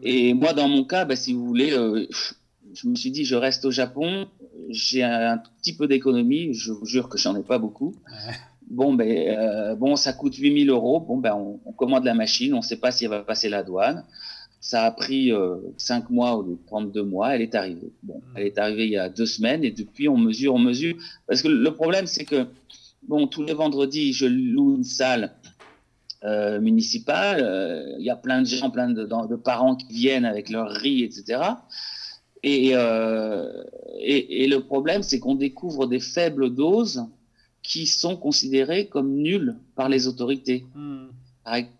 [0.02, 2.06] Et moi, dans mon cas, bah, si vous voulez, euh,
[2.74, 4.26] je me suis dit, je reste au Japon,
[4.68, 7.94] j'ai un, petit peu d'économie, je vous jure que j'en ai pas beaucoup.
[8.70, 10.98] Bon, ben, euh, bon, ça coûte 8000 euros.
[10.98, 13.50] Bon, ben, on, on, commande la machine, on ne sait pas si elle va passer
[13.50, 14.02] la douane.
[14.60, 17.92] Ça a pris euh, 5 mois ou 32 mois, elle est arrivée.
[18.02, 18.36] Bon, hmm.
[18.36, 20.94] elle est arrivée il y a deux semaines et depuis, on mesure, on mesure.
[21.26, 22.46] Parce que le problème, c'est que,
[23.06, 25.34] bon, tous les vendredis, je loue une salle
[26.24, 27.40] euh, municipal.
[27.42, 30.68] Euh, il y a plein de gens, plein de, de, parents qui viennent avec leur
[30.68, 31.42] riz, etc.
[32.44, 33.64] Et, euh,
[33.98, 37.06] et, et, le problème, c'est qu'on découvre des faibles doses
[37.62, 40.64] qui sont considérées comme nulles par les autorités.
[40.74, 41.06] Hmm.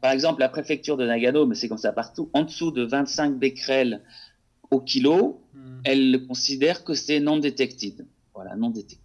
[0.01, 3.39] Par, exemple, la préfecture de Nagano, mais c'est comme ça partout, en dessous de 25
[3.39, 4.03] becquerels
[4.71, 5.81] au kilo, hmm.
[5.85, 8.07] elle considère que c'est non detected.
[8.35, 9.02] Voilà, non detected.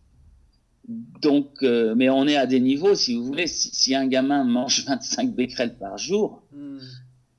[0.88, 4.86] Donc, euh, mais on est à des niveaux, si vous voulez, si, un gamin mange
[4.88, 6.78] 25 becquerels par jour, hmm.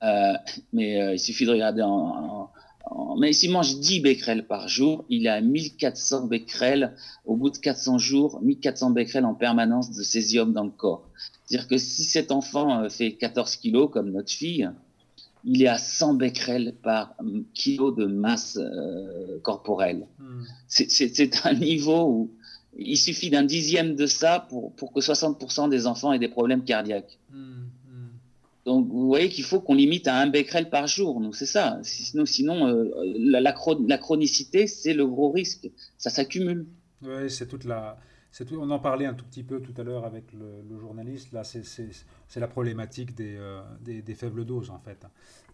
[0.03, 0.33] euh,
[0.73, 2.51] mais euh, il suffit de regarder en,
[2.91, 7.51] en, mais s'il mange 10 becquerels par jour, il est à 1400 becquerels au bout
[7.51, 11.09] de 400 jours, 1400 becquerels en permanence de césium dans le corps.
[11.45, 14.71] C'est-à-dire que si cet enfant fait 14 kilos comme notre fille,
[15.45, 17.15] il est à 100 becquerels par
[17.55, 18.59] kilo de masse
[19.43, 20.07] corporelle.
[20.19, 20.45] Hmm.
[20.67, 22.31] C'est un niveau où
[22.79, 26.65] il suffit d'un dixième de ça pour, pour que 60% des enfants aient des problèmes
[26.65, 27.19] cardiaques.
[27.31, 28.09] Hmm, hmm.
[28.65, 31.21] Donc, vous voyez qu'il faut qu'on limite à un becquerel par jour.
[31.21, 31.81] Nous, c'est ça.
[31.83, 35.69] Sinon, sinon euh, la, la, chronicité, c'est le gros risque.
[35.99, 36.67] Ça s'accumule.
[37.03, 37.99] Oui, c'est toute la.
[38.37, 41.33] Tout, on en parlait un tout petit peu tout à l'heure avec le, journaliste.
[41.33, 45.05] Là, c'est la problématique des, euh, des, des, faibles doses, en fait.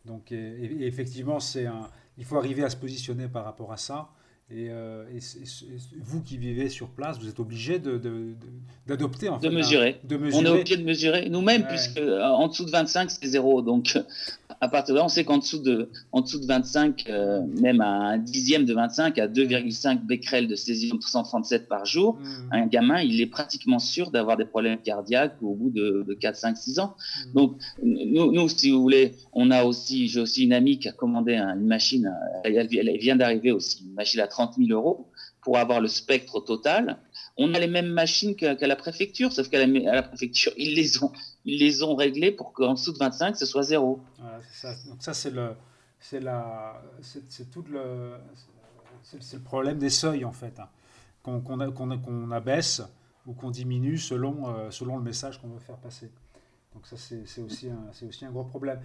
[0.04, 4.10] Donc, et, effectivement, un, il faut arriver à se positionner par rapport à ça.
[4.50, 5.04] Et, euh,
[6.00, 10.00] vous qui vivez sur place, vous êtes obligé d'adopter de, de, en fait, de, mesurer.
[10.04, 10.42] de mesurer.
[10.42, 13.62] On est obligé de mesurer nous-mêmes, puisque euh, en dessous de 25, c'est zéro.
[13.62, 13.98] Donc,
[14.60, 17.80] à partir de là, on sait qu'en dessous de, en dessous de 25, euh, même
[17.80, 22.52] à un dixième de 25, à 2,5 becquerels de césium 137 par jour, mmh.
[22.52, 26.56] un gamin, il est pratiquement sûr d'avoir des problèmes cardiaques au bout de, 4, 5,
[26.58, 26.96] 6 ans.
[26.96, 27.32] Mmh.
[27.32, 30.92] Donc, nous, nous, si vous voulez, on a aussi, j'ai aussi une amie qui a
[30.92, 32.12] commandé une machine,
[32.44, 36.98] elle, vient d'arriver aussi, une machine à 30 000 euros pour avoir le spectre total.
[37.36, 41.12] On a les mêmes machines qu'à la préfecture, sauf qu'à la, préfecture, ils les ont,
[41.44, 44.00] ils les ont réglées pour qu'en dessous de 25, ce soit zéro.
[44.52, 44.74] ça.
[44.88, 45.54] Donc ça, c'est le,
[45.98, 48.12] c'est la, c'est tout le,
[49.02, 50.68] c'est le problème des seuils en fait, hein,
[51.22, 52.82] qu'on abaisse
[53.26, 56.10] ou qu'on diminue selon, euh, selon le message qu'on veut faire passer.
[56.74, 58.80] Donc ça, c'est aussi, un, aussi un gros problème.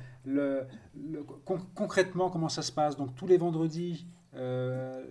[1.73, 2.95] Concrètement, comment ça se passe?
[2.95, 5.03] Donc tous les vendredis, euh,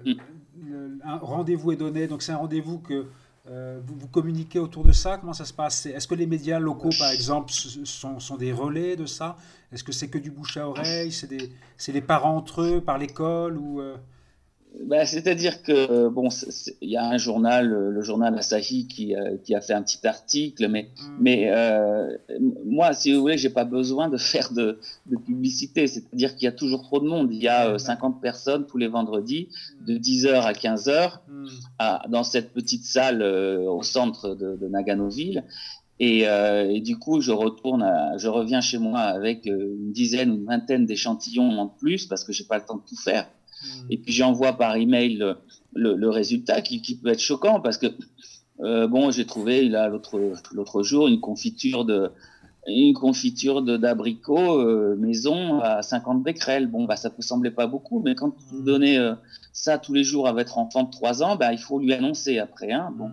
[1.05, 2.07] un rendez-vous est donné.
[2.07, 3.07] Donc c'est un rendez-vous que
[3.51, 5.87] euh, vous, communiquez autour de ça Comment ça se passe?
[5.87, 9.37] Est-ce que les médias locaux, par exemple, sont, sont des relais de ça?
[9.73, 11.13] Est-ce que c'est que du bouche à oreille?
[11.13, 13.97] C'est les parents entre eux, par l'école ou euh?
[14.85, 16.29] Bah, C'est-à-dire que bon,
[16.81, 20.07] il y a un journal, le journal Asahi, qui, euh, qui a fait un petit
[20.07, 21.17] article, mais, mmh.
[21.21, 22.17] mais euh,
[22.65, 25.87] moi, si vous voulez, j'ai pas besoin de faire de, de publicité.
[25.87, 27.29] C'est-à-dire qu'il y a toujours trop de monde.
[27.33, 29.49] Il y a 50 personnes tous les vendredis,
[29.87, 32.11] de 10h à 15h, mmh.
[32.11, 35.43] dans cette petite salle au centre de, de Naganoville.
[36.01, 37.85] Et, euh, et, du coup, je retourne,
[38.19, 42.33] je reviens chez moi avec une dizaine ou une vingtaine d'échantillons en plus parce que
[42.33, 43.29] j'ai pas le temps de tout faire.
[43.91, 45.17] Et puis j'envoie par email
[45.75, 47.87] le, le, résultat qui, peut être choquant parce que
[48.61, 52.11] euh, bon, j'ai trouvé là l'autre jour une confiture de
[52.67, 56.67] une confiture d'abricot euh, maison à 50 becquerels.
[56.67, 59.15] Bon, bah ça peut sembler pas beaucoup, mais quand vous donnez euh,
[59.53, 62.39] ça tous les jours à votre enfant de 3 ans, bah il faut lui annoncer
[62.39, 62.73] après.
[62.73, 63.11] Hein, bon,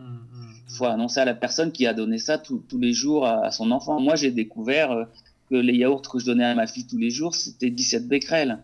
[0.67, 3.71] il faut annoncer à la personne qui a donné ça tous les jours à, son
[3.71, 4.01] enfant.
[4.01, 5.07] Moi, j'ai découvert
[5.49, 8.59] que les yaourts que je donnais à ma fille tous les jours, c'était 17 becquerels.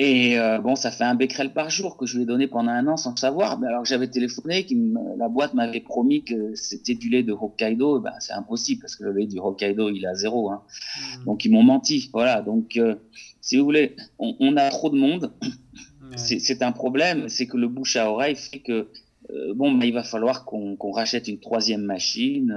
[0.00, 2.70] Et euh, bon, ça fait un becquerel par jour que je lui ai donné pendant
[2.70, 3.58] un an sans le savoir.
[3.58, 4.74] Mais alors que j'avais téléphoné, que
[5.18, 9.02] la boîte m'avait promis que c'était du lait de Hokkaido, ben, c'est impossible parce que
[9.02, 10.52] le lait du Hokkaido, il est à zéro.
[10.52, 10.62] Hein.
[11.18, 11.24] Hmm.
[11.24, 12.10] Donc ils m'ont menti.
[12.12, 12.42] Voilà.
[12.42, 12.94] Donc euh,
[13.40, 15.32] si vous voulez, on, on, a trop de monde.
[16.16, 17.28] C'est un problème.
[17.28, 18.86] C'est que le bouche à oreille fait que
[19.30, 22.54] euh, bon, ben, il va falloir qu'on rachète une troisième machine.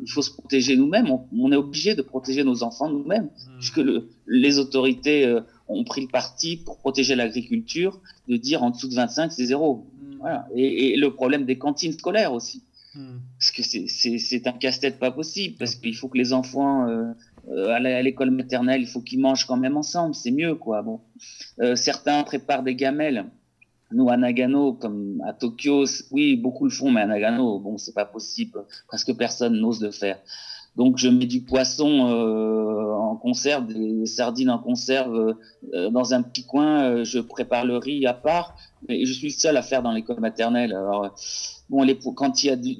[0.00, 1.10] Il faut se protéger nous-mêmes.
[1.10, 3.58] On, on, est obligé de protéger nos enfants nous-mêmes, hmm.
[3.58, 5.26] puisque le, les autorités
[5.68, 9.86] ont pris le parti pour protéger l'agriculture de dire en dessous de 25 c'est zéro.
[10.00, 10.16] Hmm.
[10.20, 10.48] Voilà.
[10.54, 12.62] Et, et, le problème des cantines scolaires aussi.
[12.94, 13.18] Hmm.
[13.38, 17.12] Parce que c'est un casse-tête pas possible, parce qu'il faut que les enfants euh,
[17.48, 20.82] euh à l'école maternelle, il faut qu'ils mangent quand même ensemble, c'est mieux quoi.
[20.82, 21.00] Bon,
[21.60, 23.26] euh, certains préparent des gamelles.
[23.90, 27.94] Nous à Nagano, comme à Tokyo, oui, beaucoup le font, mais à Nagano, bon, c'est
[27.94, 28.64] pas possible.
[28.86, 30.18] Presque personne n'ose le faire.
[30.78, 35.36] Donc je mets du poisson euh, en conserve, des sardines en conserve
[35.74, 36.84] euh, dans un petit coin.
[36.84, 38.56] Euh, je prépare le riz à part.
[38.88, 40.72] Et je suis le seul à faire dans l'école maternelle.
[40.72, 41.12] Alors
[41.68, 42.76] bon, les, quand il y a du,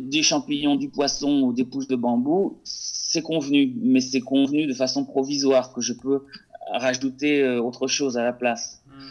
[0.00, 4.74] des champignons, du poisson ou des pousses de bambou, c'est convenu, mais c'est convenu de
[4.74, 6.24] façon provisoire que je peux
[6.72, 8.82] rajouter autre chose à la place.
[8.88, 9.10] Hmm.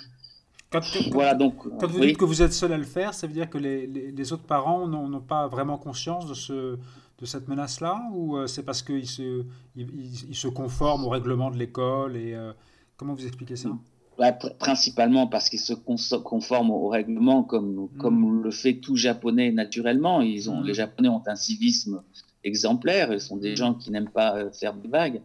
[0.69, 3.33] Quand, voilà, donc, quand vous dites que vous êtes seul à le faire, ça veut
[3.33, 6.77] dire que les, les, les autres parents n'ont pas vraiment conscience de ce,
[7.19, 9.43] de cette menace-là Ou euh, c'est parce qu'ils se,
[9.75, 12.53] il, se conforment au règlement de l'école et euh,
[12.97, 13.69] Comment vous expliquez ça?
[14.17, 15.73] Bah, Principalement parce qu'ils se
[16.15, 17.97] conforment au règlement comme, hmm.
[17.99, 20.21] comme le fait tout japonais naturellement.
[20.21, 20.75] Ils ont, Les hmm.
[20.75, 22.01] japonais ont un civisme
[22.43, 23.58] exemplaire, ils sont des hmm.
[23.58, 25.21] gens qui n'aiment pas euh, faire des vagues.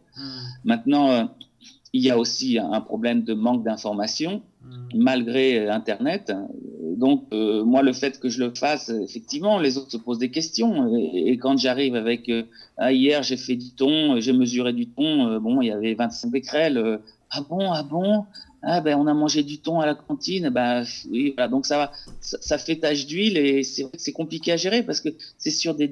[0.64, 1.35] Maintenant,
[1.94, 4.42] il y a aussi un problème de manque d'information,
[4.94, 6.33] malgré Internet
[6.96, 10.31] donc, euh, moi, le fait que je le fasse, effectivement, les autres se posent des
[10.31, 10.94] questions.
[10.96, 12.44] Et, quand j'arrive avec, euh,
[12.76, 15.94] ah, hier, j'ai fait du thon, j'ai mesuré du thon, euh, bon, il y avait
[15.94, 17.00] 25 becquerels.
[17.31, 18.24] ah bon, ah bon?
[18.64, 21.48] Ah ben on a mangé du thon à la cantine, ben oui, voilà.
[21.48, 25.50] donc ça va, ça, fait tache d'huile et c'est compliqué à gérer parce que c'est
[25.50, 25.88] sur des,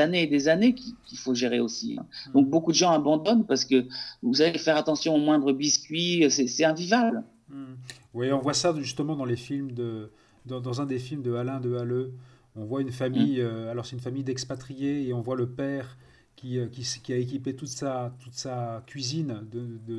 [0.00, 1.96] années et des années qu'il faut gérer aussi.
[1.96, 2.06] Hein.
[2.34, 3.84] Donc beaucoup de gens abandonnent parce que
[4.20, 7.22] vous allez faire attention au moindre biscuit, c'est invivable.
[7.48, 7.74] Mmh.
[8.14, 10.10] Oui, on voit ça justement dans les films de,
[10.46, 12.14] dans, un des films de Alain de Halleux.
[12.54, 13.44] On voit une famille, mm.
[13.44, 15.98] euh, alors c'est une famille d'expatriés et on voit le père
[16.36, 19.44] qui, euh, qui, a équipé toute sa, toute sa cuisine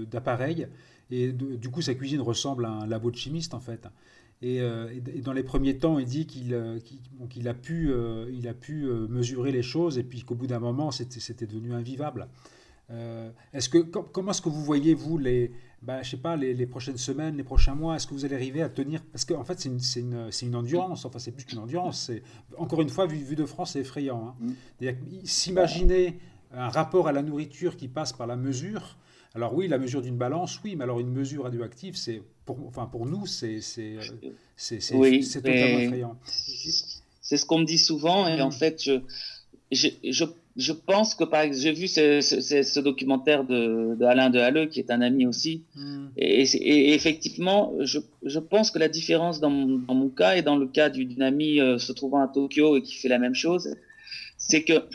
[0.10, 0.68] d'appareils.
[1.12, 3.88] et du coup, sa cuisine ressemble à un labo de chimiste en fait.
[4.42, 4.62] Et,
[5.24, 7.92] dans les premiers temps, il dit qu'il a pu,
[8.32, 12.28] il a pu mesurer les choses et puis qu'au bout d'un moment, c'était devenu invivable.
[13.54, 15.52] Est-ce que, comment est-ce que vous voyez, vous, les,
[15.86, 18.64] bah, je sais pas, les, prochaines semaines, les prochains mois, est-ce que vous allez arriver
[18.64, 22.12] à tenir Parce qu'en fait, c'est une, une, une, endurance, enfin, c'est plus qu'une endurance.
[22.58, 24.36] Encore une fois, vu, vu de France, c'est effrayant.
[24.42, 24.54] Hein.
[24.82, 24.92] Mm.
[25.26, 26.18] S'imaginer
[26.52, 28.98] un rapport à la nourriture qui passe par la mesure,
[29.36, 32.88] alors oui, la mesure d'une balance, oui, mais alors une mesure radioactive, c'est pour, enfin,
[32.88, 33.60] pour nous, c'est
[34.94, 36.18] oui, totalement effrayant.
[37.22, 38.54] C'est ce qu'on me dit souvent, et en mm.
[38.54, 39.02] fait, je,
[39.72, 40.26] je, je
[40.56, 44.40] je pense que par exemple, j'ai vu ce, ce, ce, documentaire de, de, Alain de
[44.40, 46.08] Halleux, qui est un ami aussi, hmm.
[46.18, 50.42] et, et, effectivement, je, je, pense que la différence dans mon, dans mon cas et
[50.42, 53.36] dans le cas d'une amie euh, se trouvant à Tokyo et qui fait la même
[53.36, 53.76] chose,
[54.38, 54.86] c'est que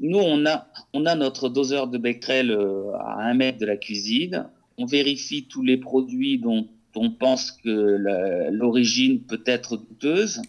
[0.00, 3.76] nous, on a, on a notre doseur de Becquerel euh, à un mètre de la
[3.76, 4.46] cuisine,
[4.78, 6.66] on vérifie tous les produits dont
[6.96, 10.40] on pense que l'origine peut être douteuse,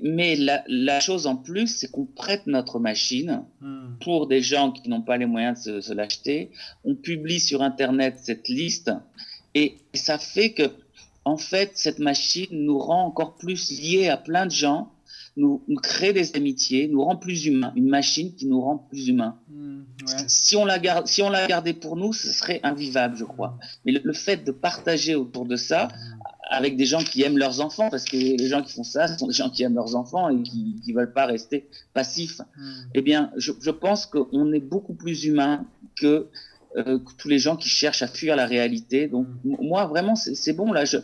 [0.00, 3.98] mais la, la, chose en plus, c'est qu'on prête notre machine hmm.
[4.00, 6.50] pour des gens qui n'ont pas les moyens de se, se l'acheter.
[6.84, 8.90] On publie sur Internet cette liste
[9.54, 10.70] et ça fait que,
[11.24, 14.90] en fait, cette machine nous rend encore plus liés à plein de gens,
[15.36, 17.72] nous, nous crée des amitiés, nous rend plus humains.
[17.76, 19.38] Une machine qui nous rend plus humains.
[19.48, 20.24] Hmm, ouais.
[20.26, 23.58] Si on la garde, si on la gardait pour nous, ce serait invivable, je crois.
[23.84, 27.38] Mais le, le fait de partager autour de ça, hmm avec des gens qui aiment
[27.38, 29.74] leurs enfants, parce que les gens qui font ça, ce sont des gens qui aiment
[29.74, 32.40] leurs enfants et qui ne veulent pas rester passifs.
[32.56, 32.72] Hmm.
[32.94, 35.64] Eh bien, je, je pense qu'on est beaucoup plus humain
[35.96, 36.28] que,
[36.76, 39.06] euh, que, tous les gens qui cherchent à fuir la réalité.
[39.08, 39.56] Donc, hmm.
[39.60, 40.72] moi, vraiment, c'est bon.
[40.72, 40.98] Là, je,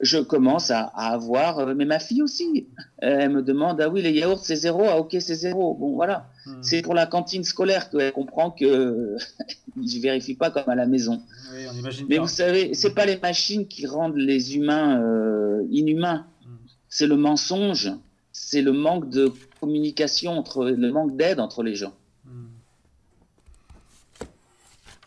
[0.00, 2.68] je commence à, à, avoir, euh, mais ma fille aussi,
[2.98, 5.74] elle me demande, ah oui, les yaourts, c'est zéro, ah ok, c'est zéro.
[5.74, 6.28] Bon, voilà.
[6.46, 6.62] Hmm.
[6.62, 9.16] C'est pour la cantine scolaire qu'elle comprend que
[9.76, 11.22] je vérifie pas comme à la maison.
[11.52, 15.66] Oui, on imagine mais vous savez, c'est pas les machines qui rendent les humains euh,
[15.70, 16.26] inhumains.
[16.44, 16.56] Hmm.
[16.88, 17.92] C'est le mensonge,
[18.32, 21.94] c'est le manque de communication entre, le manque d'aide entre les gens.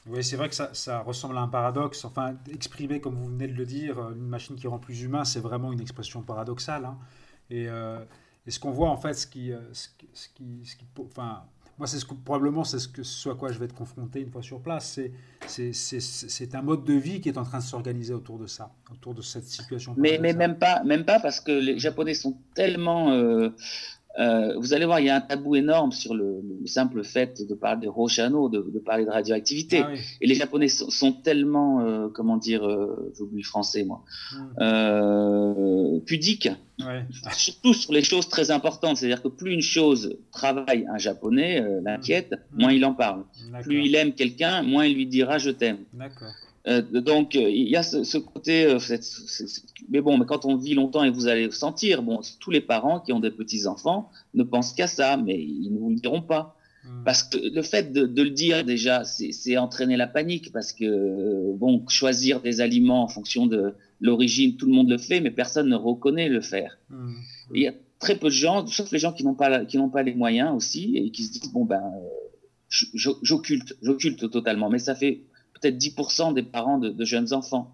[0.09, 2.05] Oui, c'est vrai que ça, ça, ressemble à un paradoxe.
[2.05, 5.39] Enfin, exprimer, comme vous venez de le dire, une machine qui rend plus humain, c'est
[5.39, 6.85] vraiment une expression paradoxale.
[6.85, 6.97] Hein.
[7.49, 7.99] Et, euh,
[8.47, 10.85] et, ce qu'on voit, en fait, ce qui, euh, ce qui, ce qui, ce qui
[10.99, 11.43] enfin,
[11.77, 14.19] moi, c'est ce que, probablement c'est ce, que, ce à quoi je vais être confronté
[14.21, 14.99] une fois sur place.
[15.45, 19.13] C'est un mode de vie qui est en train de s'organiser autour de ça, autour
[19.13, 19.93] de cette situation.
[19.95, 23.49] Mais, mais même pas, même pas parce que les Japonais sont tellement euh,
[24.19, 27.47] euh, vous allez voir, il y a un tabou énorme sur le, le simple fait
[27.47, 29.81] de parler de Rochano, de, de parler de radioactivité.
[29.83, 29.99] Ah oui.
[30.21, 34.37] Et les Japonais sont, sont tellement, euh, comment dire, euh, j'oublie le français moi, hmm.
[34.61, 36.49] euh, pudiques,
[36.79, 37.03] ouais.
[37.33, 38.97] surtout sur les choses très importantes.
[38.97, 42.61] C'est-à-dire que plus une chose travaille un Japonais, l'inquiète, hmm.
[42.61, 43.23] moins il en parle.
[43.61, 45.79] Plus il aime quelqu'un, moins il lui dira je t'aime.
[45.93, 46.33] D'accord.
[46.67, 49.05] Euh, donc euh, il y a ce, ce côté, euh, cette,
[49.89, 52.99] mais bon, mais quand on vit longtemps et vous allez sentir, bon, tous les parents
[52.99, 56.21] qui ont des petits enfants ne pensent qu'à ça, mais ils ne vous le diront
[56.21, 56.57] pas.
[56.83, 57.03] Hmm.
[57.05, 61.53] Parce que le fait de, de le dire déjà, c'est entraîner la panique, parce que
[61.53, 65.69] bon, choisir des aliments en fonction de l'origine, tout le monde le fait, mais personne
[65.69, 66.77] ne reconnaît le faire.
[66.89, 67.13] Hmm.
[67.53, 69.89] Il y a très peu de gens, sauf les gens qui n'ont pas qui n'ont
[69.89, 71.81] pas les moyens aussi et qui se disent bon ben
[72.69, 75.21] j'occulte, j'occulte totalement, mais ça fait
[75.59, 77.71] peut-être 10% des parents de, jeunes enfants.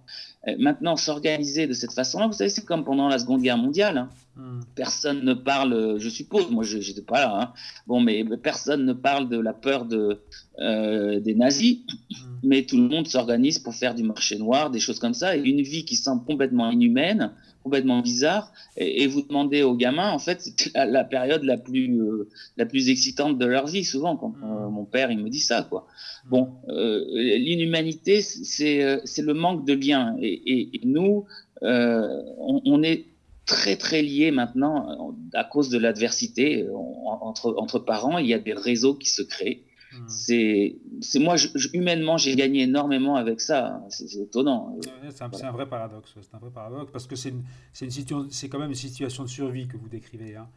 [0.47, 3.97] Euh, maintenant, s'organiser de cette façon-là, vous savez, c'est comme pendant la Seconde Guerre mondiale.
[3.97, 4.09] Hein.
[4.35, 4.52] Hmm.
[4.75, 7.53] Personne ne parle, je suppose, moi je n'étais pas là, hein.
[7.87, 10.21] bon, mais personne ne parle de la peur de,
[10.59, 12.15] euh, des nazis, hmm.
[12.43, 15.41] mais tout le monde s'organise pour faire du marché noir, des choses comme ça, et
[15.41, 17.31] une vie qui semble complètement inhumaine,
[17.63, 21.57] complètement bizarre, et, et vous demandez aux gamins, en fait, c'est la, la, période la
[21.57, 25.29] plus, euh, la plus excitante de leur vie, souvent, quand euh, mon père, il me
[25.29, 25.87] dit ça, quoi.
[26.29, 31.25] Bon, euh, l'inhumanité, c'est euh, le manque de lien, et, et, et nous,
[31.63, 33.05] euh, on, on, est
[33.45, 36.67] très très liés maintenant à cause de l'adversité
[37.05, 40.07] entre, entre parents, il y a des réseaux qui se créent, Hmm.
[40.07, 43.81] C'est, c'est moi, je, humainement, j'ai gagné énormément avec ça.
[43.89, 44.75] C'est, étonnant.
[44.81, 45.47] c'est, un, voilà.
[45.47, 46.15] un, vrai paradoxe.
[46.19, 48.75] C'est un vrai paradoxe parce que c'est, une, c'est, une situation, c'est quand même une
[48.75, 50.35] situation de survie que vous décrivez.
[50.35, 50.47] Hein.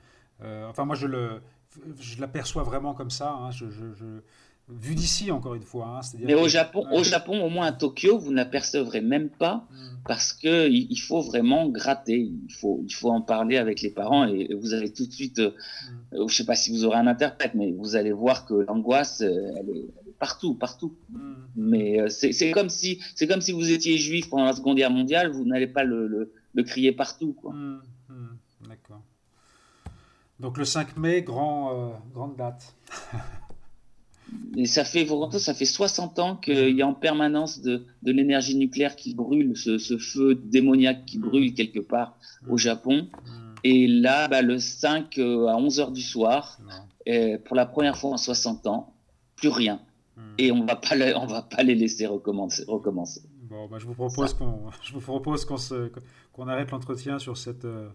[0.42, 1.42] Euh, enfin, moi, je, le,
[2.00, 3.30] je l'aperçois vraiment comme ça.
[3.30, 3.50] Hein.
[3.50, 4.06] Je, je, je,
[4.68, 5.98] vu d'ici, encore une fois.
[5.98, 9.76] Hein, Mais au Japon, au Japon, au moins à Tokyo, vous n'apercevrez même pas mm.
[10.06, 12.18] parce que il faut vraiment gratter.
[12.18, 15.38] Il faut, il faut en parler avec les parents et vous allez tout de suite.
[15.38, 15.52] Euh,
[16.12, 16.28] mm.
[16.28, 19.52] Je sais pas si vous aurez un interprète, mais vous allez voir que l'angoisse, euh,
[19.56, 19.86] elle est,
[20.18, 20.96] partout, partout.
[21.10, 21.32] Mm.
[21.56, 24.90] Mais euh, c'est comme si, c'est comme si vous étiez juif pendant la Seconde Guerre
[24.90, 27.54] mondiale, vous n'allez pas le, le, le, crier partout, quoi.
[28.68, 29.02] D'accord.
[30.40, 32.74] Donc le 5 mai, grand, euh, grande date.
[34.56, 35.06] Et ça fait,
[35.38, 39.56] ça fait 60 ans qu'il y a en permanence de, de l'énergie nucléaire qui brûle,
[39.56, 42.18] ce, ce, feu démoniaque qui brûle quelque part
[42.48, 43.08] au Japon.
[43.64, 46.58] Et là, bah, le 5 euh, à 11 heures du soir,
[47.44, 48.94] pour la première fois en 60 ans,
[49.36, 49.80] plus rien.
[50.38, 52.64] Et on va pas, on va pas les laisser recommencer.
[52.66, 53.22] recommencer.
[53.42, 55.56] Bon, bah, je vous propose qu'on, je vous propose qu'on
[56.32, 57.88] qu'on arrête l'entretien sur cette, euh,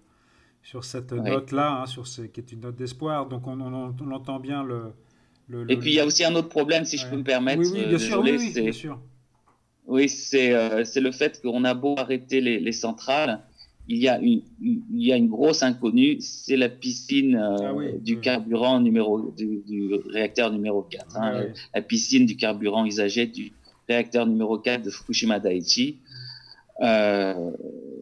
[0.64, 3.28] sur cette note-là, hein, sur ce, qui est une note d'espoir.
[3.28, 4.94] Donc on, on, entend bien le,
[5.70, 7.62] Et puis il y a aussi un autre problème, si je peux me permettre.
[7.62, 8.22] Oui, oui, bien sûr.
[8.22, 9.00] Oui, bien sûr.
[9.88, 13.42] Oui, c'est euh, le fait qu'on a beau arrêter les, les, centrales,
[13.88, 17.98] il y a une, il y a une grosse inconnue, c'est la piscine euh, ah
[18.00, 23.52] du carburant numéro du, du, réacteur numéro 4, hein, la piscine du carburant usagé du
[23.90, 25.98] réacteur numéro 4 de Fukushima Daiichi.
[26.82, 27.52] Euh,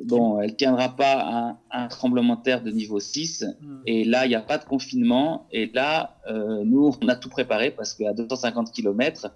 [0.06, 3.46] bon, elle tiendra pas un, un tremblement de terre de niveau 6.
[3.62, 3.78] Hmm.
[3.86, 5.48] Et là, il n'y a pas de confinement.
[5.52, 9.32] Et là, euh, nous, on a tout préparé parce qu'à 250 km,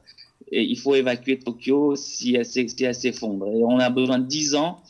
[0.52, 3.48] et il faut évacuer Tokyo si elle s'effondre.
[3.48, 4.82] Et on a besoin de 10 ans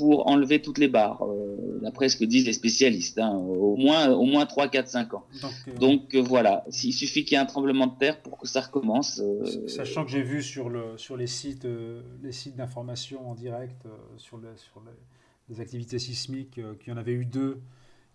[0.00, 4.08] pour enlever toutes les barres, euh, d'après ce que disent les spécialistes, hein, au moins
[4.08, 5.26] au moins 3, 4, 5 ans.
[5.78, 8.48] Donc, euh, euh, voilà, il suffit qu'il y ait un tremblement de terre pour que
[8.48, 9.20] ça recommence.
[9.66, 11.66] Sachant que j'ai vu sur, le, sur les sites,
[12.22, 13.82] les sites d'information en direct
[14.16, 14.82] sur, le, sur
[15.50, 17.60] les, activités sismiques qu'il y en avait eu deux.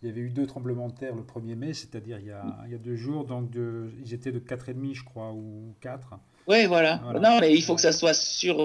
[0.01, 2.57] Il y avait eu deux tremblements de terre le 1er mai, c'est-à-dire il, y a,
[2.65, 6.15] il y a deux jours, donc de, ils étaient de 4,5 je crois, ou 4.
[6.47, 7.01] Oui, voilà.
[7.21, 8.57] Non, mais il faut que ça soit sur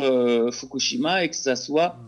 [0.55, 1.99] Fukushima et que ça soit...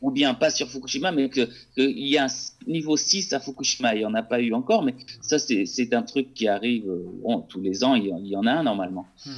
[0.00, 2.28] Hmm ou bien pas sur Fukushima, mais qu'il y a un
[2.66, 3.94] niveau 6 à Fukushima.
[3.94, 6.90] Il n'y en a pas eu encore, mais ça, c'est un truc qui arrive
[7.22, 9.06] bon, tous les ans, il y, en a un normalement.
[9.26, 9.32] Hum.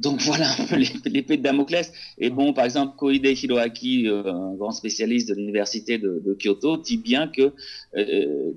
[0.00, 1.92] Donc voilà un peu l'épée de Damoclès.
[2.18, 6.78] Et bon, par exemple, Koide Hiroaki, euh, un grand spécialiste de l'université de, de, Kyoto,
[6.78, 7.52] dit bien que
[7.96, 8.52] euh,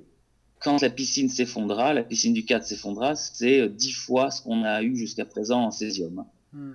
[0.60, 4.82] quand la piscine s'effondra, la piscine du 4 s'effondra, c'est dix fois ce qu'on a
[4.82, 6.24] eu jusqu'à présent en césium.
[6.54, 6.74] Hum,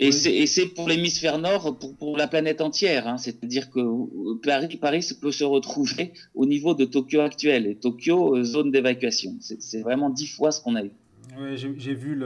[0.00, 3.06] et c'est pour l'hémisphère nord, pour, pour, la planète entière.
[3.06, 3.18] Hein.
[3.18, 7.66] C'est-à-dire que euh, Paris, Paris peut se retrouver au niveau de Tokyo actuel.
[7.66, 9.36] Et Tokyo, euh, zone d'évacuation.
[9.40, 10.92] C'est vraiment dix fois ce qu'on a eu.
[11.38, 12.18] Oui, j'ai vu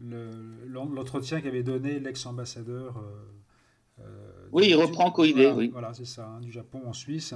[0.00, 3.04] l'entretien le, qu'avait donné l'ex-ambassadeur.
[4.00, 4.04] Euh,
[4.52, 5.52] oui, il reprend Koide.
[5.56, 5.68] oui.
[5.70, 7.34] Voilà, c'est ça, hein, du Japon en Suisse.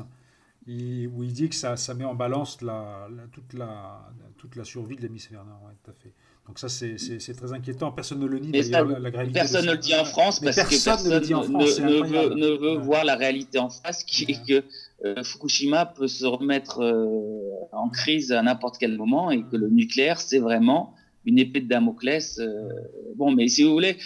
[0.67, 4.97] où il dit que ça, ça met en balance la, toute, la, toute la survie
[4.97, 5.63] de l'hémisphère nord.
[5.67, 6.15] Ouais, tout à fait.
[6.49, 6.97] Donc ça, c'est
[7.37, 7.93] très inquiétant.
[7.93, 8.51] Personne ne le dit.
[8.51, 13.17] personne ne le dit en France parce que personne ne, veut, ne veut voir la
[13.17, 14.65] réalité en face, qui est que
[15.05, 19.69] euh, Fukushima peut se remettre euh, en crise à n'importe quel moment et que le
[19.69, 20.95] nucléaire, c'est vraiment
[21.27, 22.39] une épée de Damoclès.
[22.39, 22.67] Euh,
[23.15, 23.99] bon, mais si vous voulez,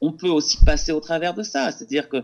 [0.00, 1.70] on peut aussi passer au travers de ça.
[1.70, 2.16] C'est-à-dire que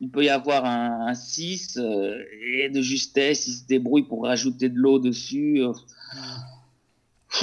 [0.00, 4.68] il peut y avoir un, un 6 et de justesse, il se débrouille pour rajouter
[4.68, 5.62] de l'eau dessus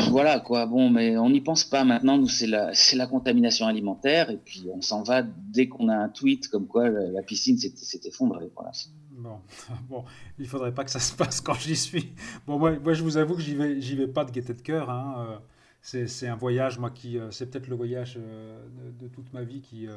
[0.10, 0.66] voilà quoi.
[0.66, 2.26] Bon, mais on n'y pense pas maintenant.
[2.26, 6.48] C'est la, la contamination alimentaire, et puis on s'en va dès qu'on a un tweet
[6.50, 8.50] comme quoi la, piscine s'est effondrée.
[8.56, 8.72] Voilà.
[9.18, 9.40] Bon,
[9.90, 10.06] bon,
[10.38, 12.14] il faudrait pas que ça se passe quand j'y suis.
[12.46, 14.90] Bon, moi, je vous avoue que j'y vais, vais pas de gaieté de cœur.
[14.90, 15.28] Hein.
[15.28, 15.38] Euh,
[15.82, 18.66] c'est, c'est un voyage, moi, qui, euh, c'est peut-être le voyage euh,
[19.00, 19.88] de, toute ma vie qui,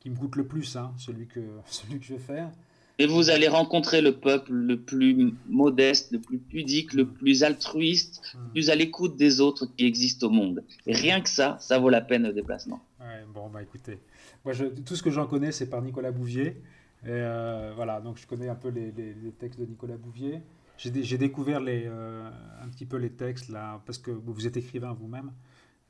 [0.00, 2.50] qui me coûte le plus, hein, celui que, celui que je vais faire.
[2.98, 8.22] Et vous allez rencontrer le peuple le plus modeste, le plus pudique, le plus altruiste,
[8.34, 8.50] le hmm.
[8.50, 10.62] plus à l'écoute des autres qui existent au monde.
[10.86, 12.80] Et rien que ça, ça vaut la peine le déplacement.
[13.00, 13.98] Ouais, bon, bah écoutez,
[14.44, 16.62] moi, je, tout ce que j'en connais, c'est par Nicolas Bouvier.
[17.04, 20.40] Et euh, voilà, donc je connais un peu les, les, textes de Nicolas Bouvier.
[20.76, 22.28] J'ai découvert les, euh,
[22.62, 25.32] un petit peu les textes là, parce que vous êtes écrivain vous-même.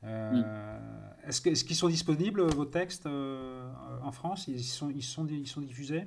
[0.03, 0.79] Euh.
[1.27, 4.47] Est-ce qu'ils est sont disponibles, vos textes, en France?
[4.47, 6.05] Ils sont, ils, sont, ils sont diffusés?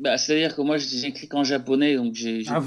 [0.00, 2.60] Bah, C'est-à-dire que moi, j'écris qu'en japonais, donc j'ai ah,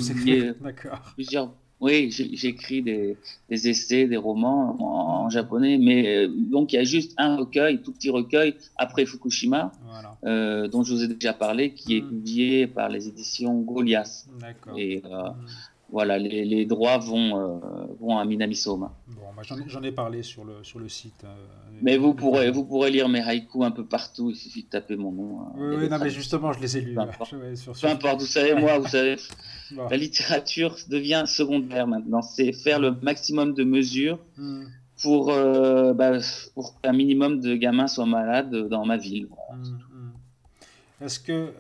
[0.61, 1.01] d'accord.
[1.15, 1.51] plusieurs.
[1.79, 3.17] Oui, j'écris des,
[3.49, 7.81] des, essais, des romans en, japonais, mais euh, donc il y a juste un recueil,
[7.81, 10.17] tout petit recueil après Fukushima, voilà.
[10.23, 12.07] euh, dont je vous ai déjà parlé, qui est hmm.
[12.07, 14.27] publié par les éditions Goliath.
[14.39, 14.77] D'accord.
[14.77, 15.45] Et euh, hmm
[15.93, 17.59] voilà, les, les, droits vont, euh,
[17.99, 18.91] vont à Minamisoma.
[19.07, 21.23] Bon, bah, j'en ai parlé sur le, sur le site.
[21.23, 21.35] Euh,
[21.81, 24.95] mais vous pourrez, vous pourrez lire mes haïkus un peu partout, il suffit de taper
[24.95, 25.41] mon nom.
[25.41, 25.51] Hein.
[25.55, 26.95] Oui, oui non, mais justement, je les ai lus.
[26.95, 27.35] Peu importe,
[28.19, 29.17] vous savez, moi, vous savez,
[29.89, 32.23] la littérature devient secondaire maintenant.
[32.23, 34.63] C'est faire le maximum de mesures hmm.
[35.01, 36.17] pour, euh, bah,
[36.55, 39.27] pour qu'un minimum de gamins soient malades dans ma ville.
[39.51, 41.05] Hmm, hmm.
[41.05, 41.51] Est-ce que,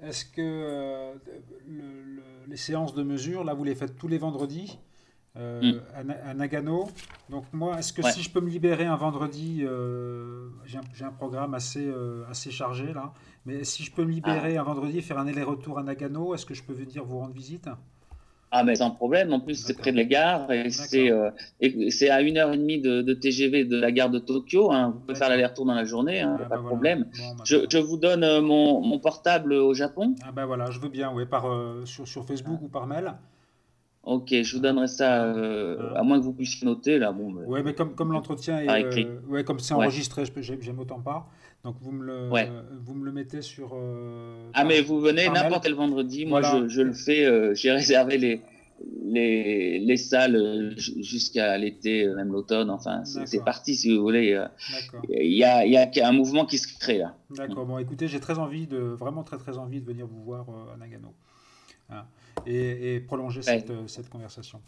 [0.00, 1.12] est-ce que
[1.66, 4.78] le les séances de mesure, là, vous les faites tous les vendredis
[5.36, 6.10] euh, mm.
[6.10, 6.88] à, Nagano.
[7.28, 11.54] Donc moi, est-ce que si je peux me libérer un vendredi, euh, j'ai un, programme
[11.54, 13.12] assez, euh, assez chargé là,
[13.44, 14.60] mais si je peux me libérer ah.
[14.60, 17.34] un vendredi et faire un aller-retour à Nagano, est-ce que je peux venir vous rendre
[17.34, 17.68] visite?
[18.56, 19.32] Ah, mais sans problème.
[19.32, 21.30] En plus, c'est près de la gare et c'est euh,
[21.60, 24.70] à une heure et demie de, de, TGV de la gare de Tokyo.
[24.70, 24.92] Hein.
[24.94, 27.06] Vous pouvez faire l'aller-retour dans la journée, hein, ah, pas de bah problème.
[27.10, 30.14] Bah, je, je, vous donne euh, mon, mon, portable au Japon.
[30.24, 33.14] Ah ben voilà, je veux bien, oui, par euh, sur, sur Facebook ou par mail.
[34.04, 37.10] Ok, je vous donnerai ça, euh, à moins que vous puissiez noter là.
[37.10, 40.24] Bon, ouais, mais comme, comme l'entretien est, euh, ouais, comme c'est enregistré,
[40.60, 41.26] j'aime autant pas.
[41.64, 42.30] Donc vous me le,
[42.84, 43.72] vous me le mettez sur.
[43.74, 46.26] Euh, ah mais vous venez n'importe quel vendredi.
[46.26, 47.54] Moi je, je, le fais.
[47.54, 48.42] J'ai réservé les,
[49.04, 52.70] les, les salles jusqu'à l'été, même l'automne.
[52.70, 54.38] Enfin, c'est parti si vous voulez.
[55.08, 57.16] Il y a, y a un mouvement qui se crée là.
[57.30, 57.66] D'accord.
[57.66, 60.76] Bon, écoutez, j'ai très envie de, vraiment très très envie de venir vous voir à
[60.76, 61.14] Nagano.
[61.90, 62.04] Hein
[62.46, 64.60] et, prolonger cette, euh, cette, conversation.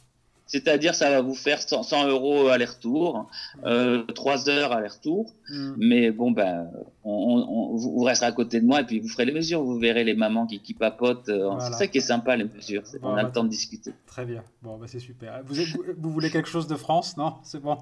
[0.46, 3.28] C'est-à-dire, ça va vous faire 100, euros aller-retour,
[3.64, 5.32] euh, 3 heures aller-retour.
[5.50, 5.74] Mm.
[5.78, 6.70] Mais bon, ben,
[7.04, 9.62] on, vous resterez à côté de moi et puis vous ferez les mesures.
[9.62, 12.84] Vous verrez les mamans qui, qui papote euh, C'est ça qui est sympa, les mesures.
[13.02, 13.92] on a le bah, temps de discuter.
[14.06, 14.44] Très bien.
[14.62, 15.42] Bon, ben, c'est super.
[15.44, 15.56] Vous,
[15.98, 17.34] vous voulez quelque chose de France Non?
[17.42, 17.78] C'est bon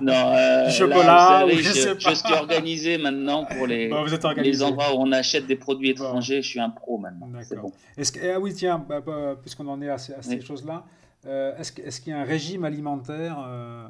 [0.00, 3.90] non, euh, chocolat, je, suis organisé maintenant pour les,
[4.36, 6.42] les endroits où on achète des produits étrangers.
[6.42, 7.28] Je suis un pro maintenant.
[7.56, 7.72] Bon.
[7.96, 10.84] Est-ce que, ah oui, tiens, bah, bah, puisqu'on en est à, ces choses-là,
[11.26, 13.86] euh, est-ce, est qu'il y a un régime alimentaire euh,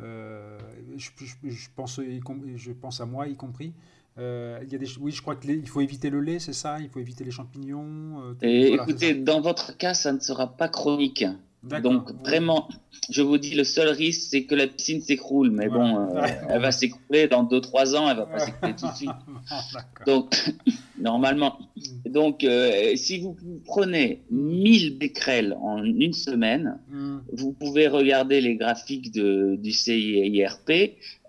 [0.00, 0.58] euh
[0.96, 1.10] je,
[1.44, 3.72] je, pense, je pense à moi y compris.
[4.18, 6.78] Euh, il y a des, oui, je crois qu'il faut éviter le lait, c'est ça?
[6.80, 11.26] Il faut éviter les champignons Et Écoutez, dans votre cas, ça ne sera pas chronique.
[11.62, 12.68] Donc vraiment,
[13.10, 15.50] je vous dis, le seul risque, c'est que la piscine s'écroule.
[15.50, 18.94] Mais bon, euh, elle va s'écrouler dans 2-3 ans, elle va pas s'écrouler tout de
[18.94, 19.10] suite.
[20.06, 20.34] Donc,
[21.00, 21.58] normalement.
[21.76, 22.10] Mm.
[22.10, 27.18] Donc, euh, si vous prenez 1000 becquerels en une semaine, mm.
[27.32, 30.70] vous pouvez regarder les graphiques de, du CIRP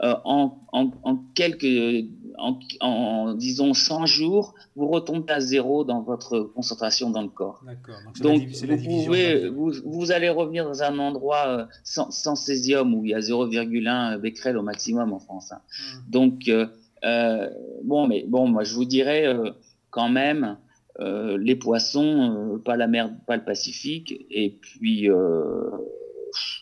[0.04, 2.08] euh, en, en, en, quelques,
[2.38, 7.64] en, en, disons 100 jours, vous retombez à zéro dans votre concentration dans le corps.
[7.66, 12.94] Donc, Donc vous, pouvez, vous, vous, allez revenir dans un endroit euh, sans, sans césium
[12.94, 15.52] où il y a 0,1 becquerel au maximum en France.
[15.52, 15.62] Hein.
[15.80, 16.12] Hmm.
[16.12, 16.68] Donc, euh,
[17.04, 17.50] euh,
[17.84, 19.52] bon, mais bon, moi je vous dirais euh,
[19.90, 20.58] quand même
[21.00, 25.08] les poissons, pas la mer, pas le Pacifique, et puis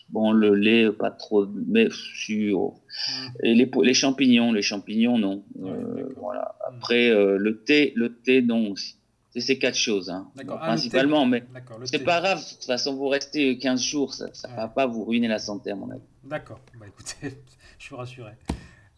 [0.08, 3.26] bon le lait pas trop mais sur mm.
[3.42, 5.44] et les, les champignons les champignons non.
[5.62, 6.56] Euh, voilà.
[6.70, 6.74] Mm.
[6.76, 8.70] après euh, le thé le thé non.
[8.70, 8.96] Aussi
[9.30, 11.44] c'est ces quatre choses hein, ah, principalement mais
[11.84, 12.42] c'est pas grave.
[12.42, 15.70] De toute façon vous restez 15 jours ça ne va pas vous ruiner la santé
[15.70, 16.00] à mon avis.
[16.24, 16.60] D'accord.
[16.80, 17.36] Bah écoutez
[17.78, 18.32] je suis rassuré.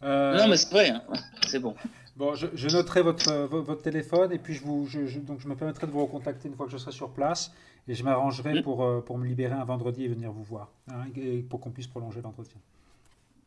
[0.01, 1.03] Euh, non mais c'est vrai hein.
[1.47, 1.75] c'est bon.
[2.15, 4.89] Bon, je, noterai votre, votre, téléphone et puis je, vous,
[5.21, 7.53] donc je me permettrai de vous recontacter une fois que je serai sur place
[7.89, 11.05] et je m'arrangerai pour, euh, pour me libérer un vendredi et venir vous voir, hein,
[11.15, 12.59] et pour qu'on puisse prolonger l'entretien.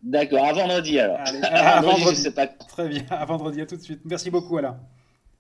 [0.03, 1.21] D'accord, à vendredi alors.
[1.45, 2.49] à, vendredi, pas...
[2.49, 4.01] Très bien, à vendredi, à tout de suite.
[4.05, 4.81] Merci beaucoup Alain.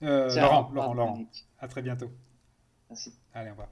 [0.04, 1.24] Euh, Laurent, Laurent, Laurent.
[1.58, 2.10] À très bientôt.
[2.88, 3.12] Merci.
[3.34, 3.68] Allez, au revoir.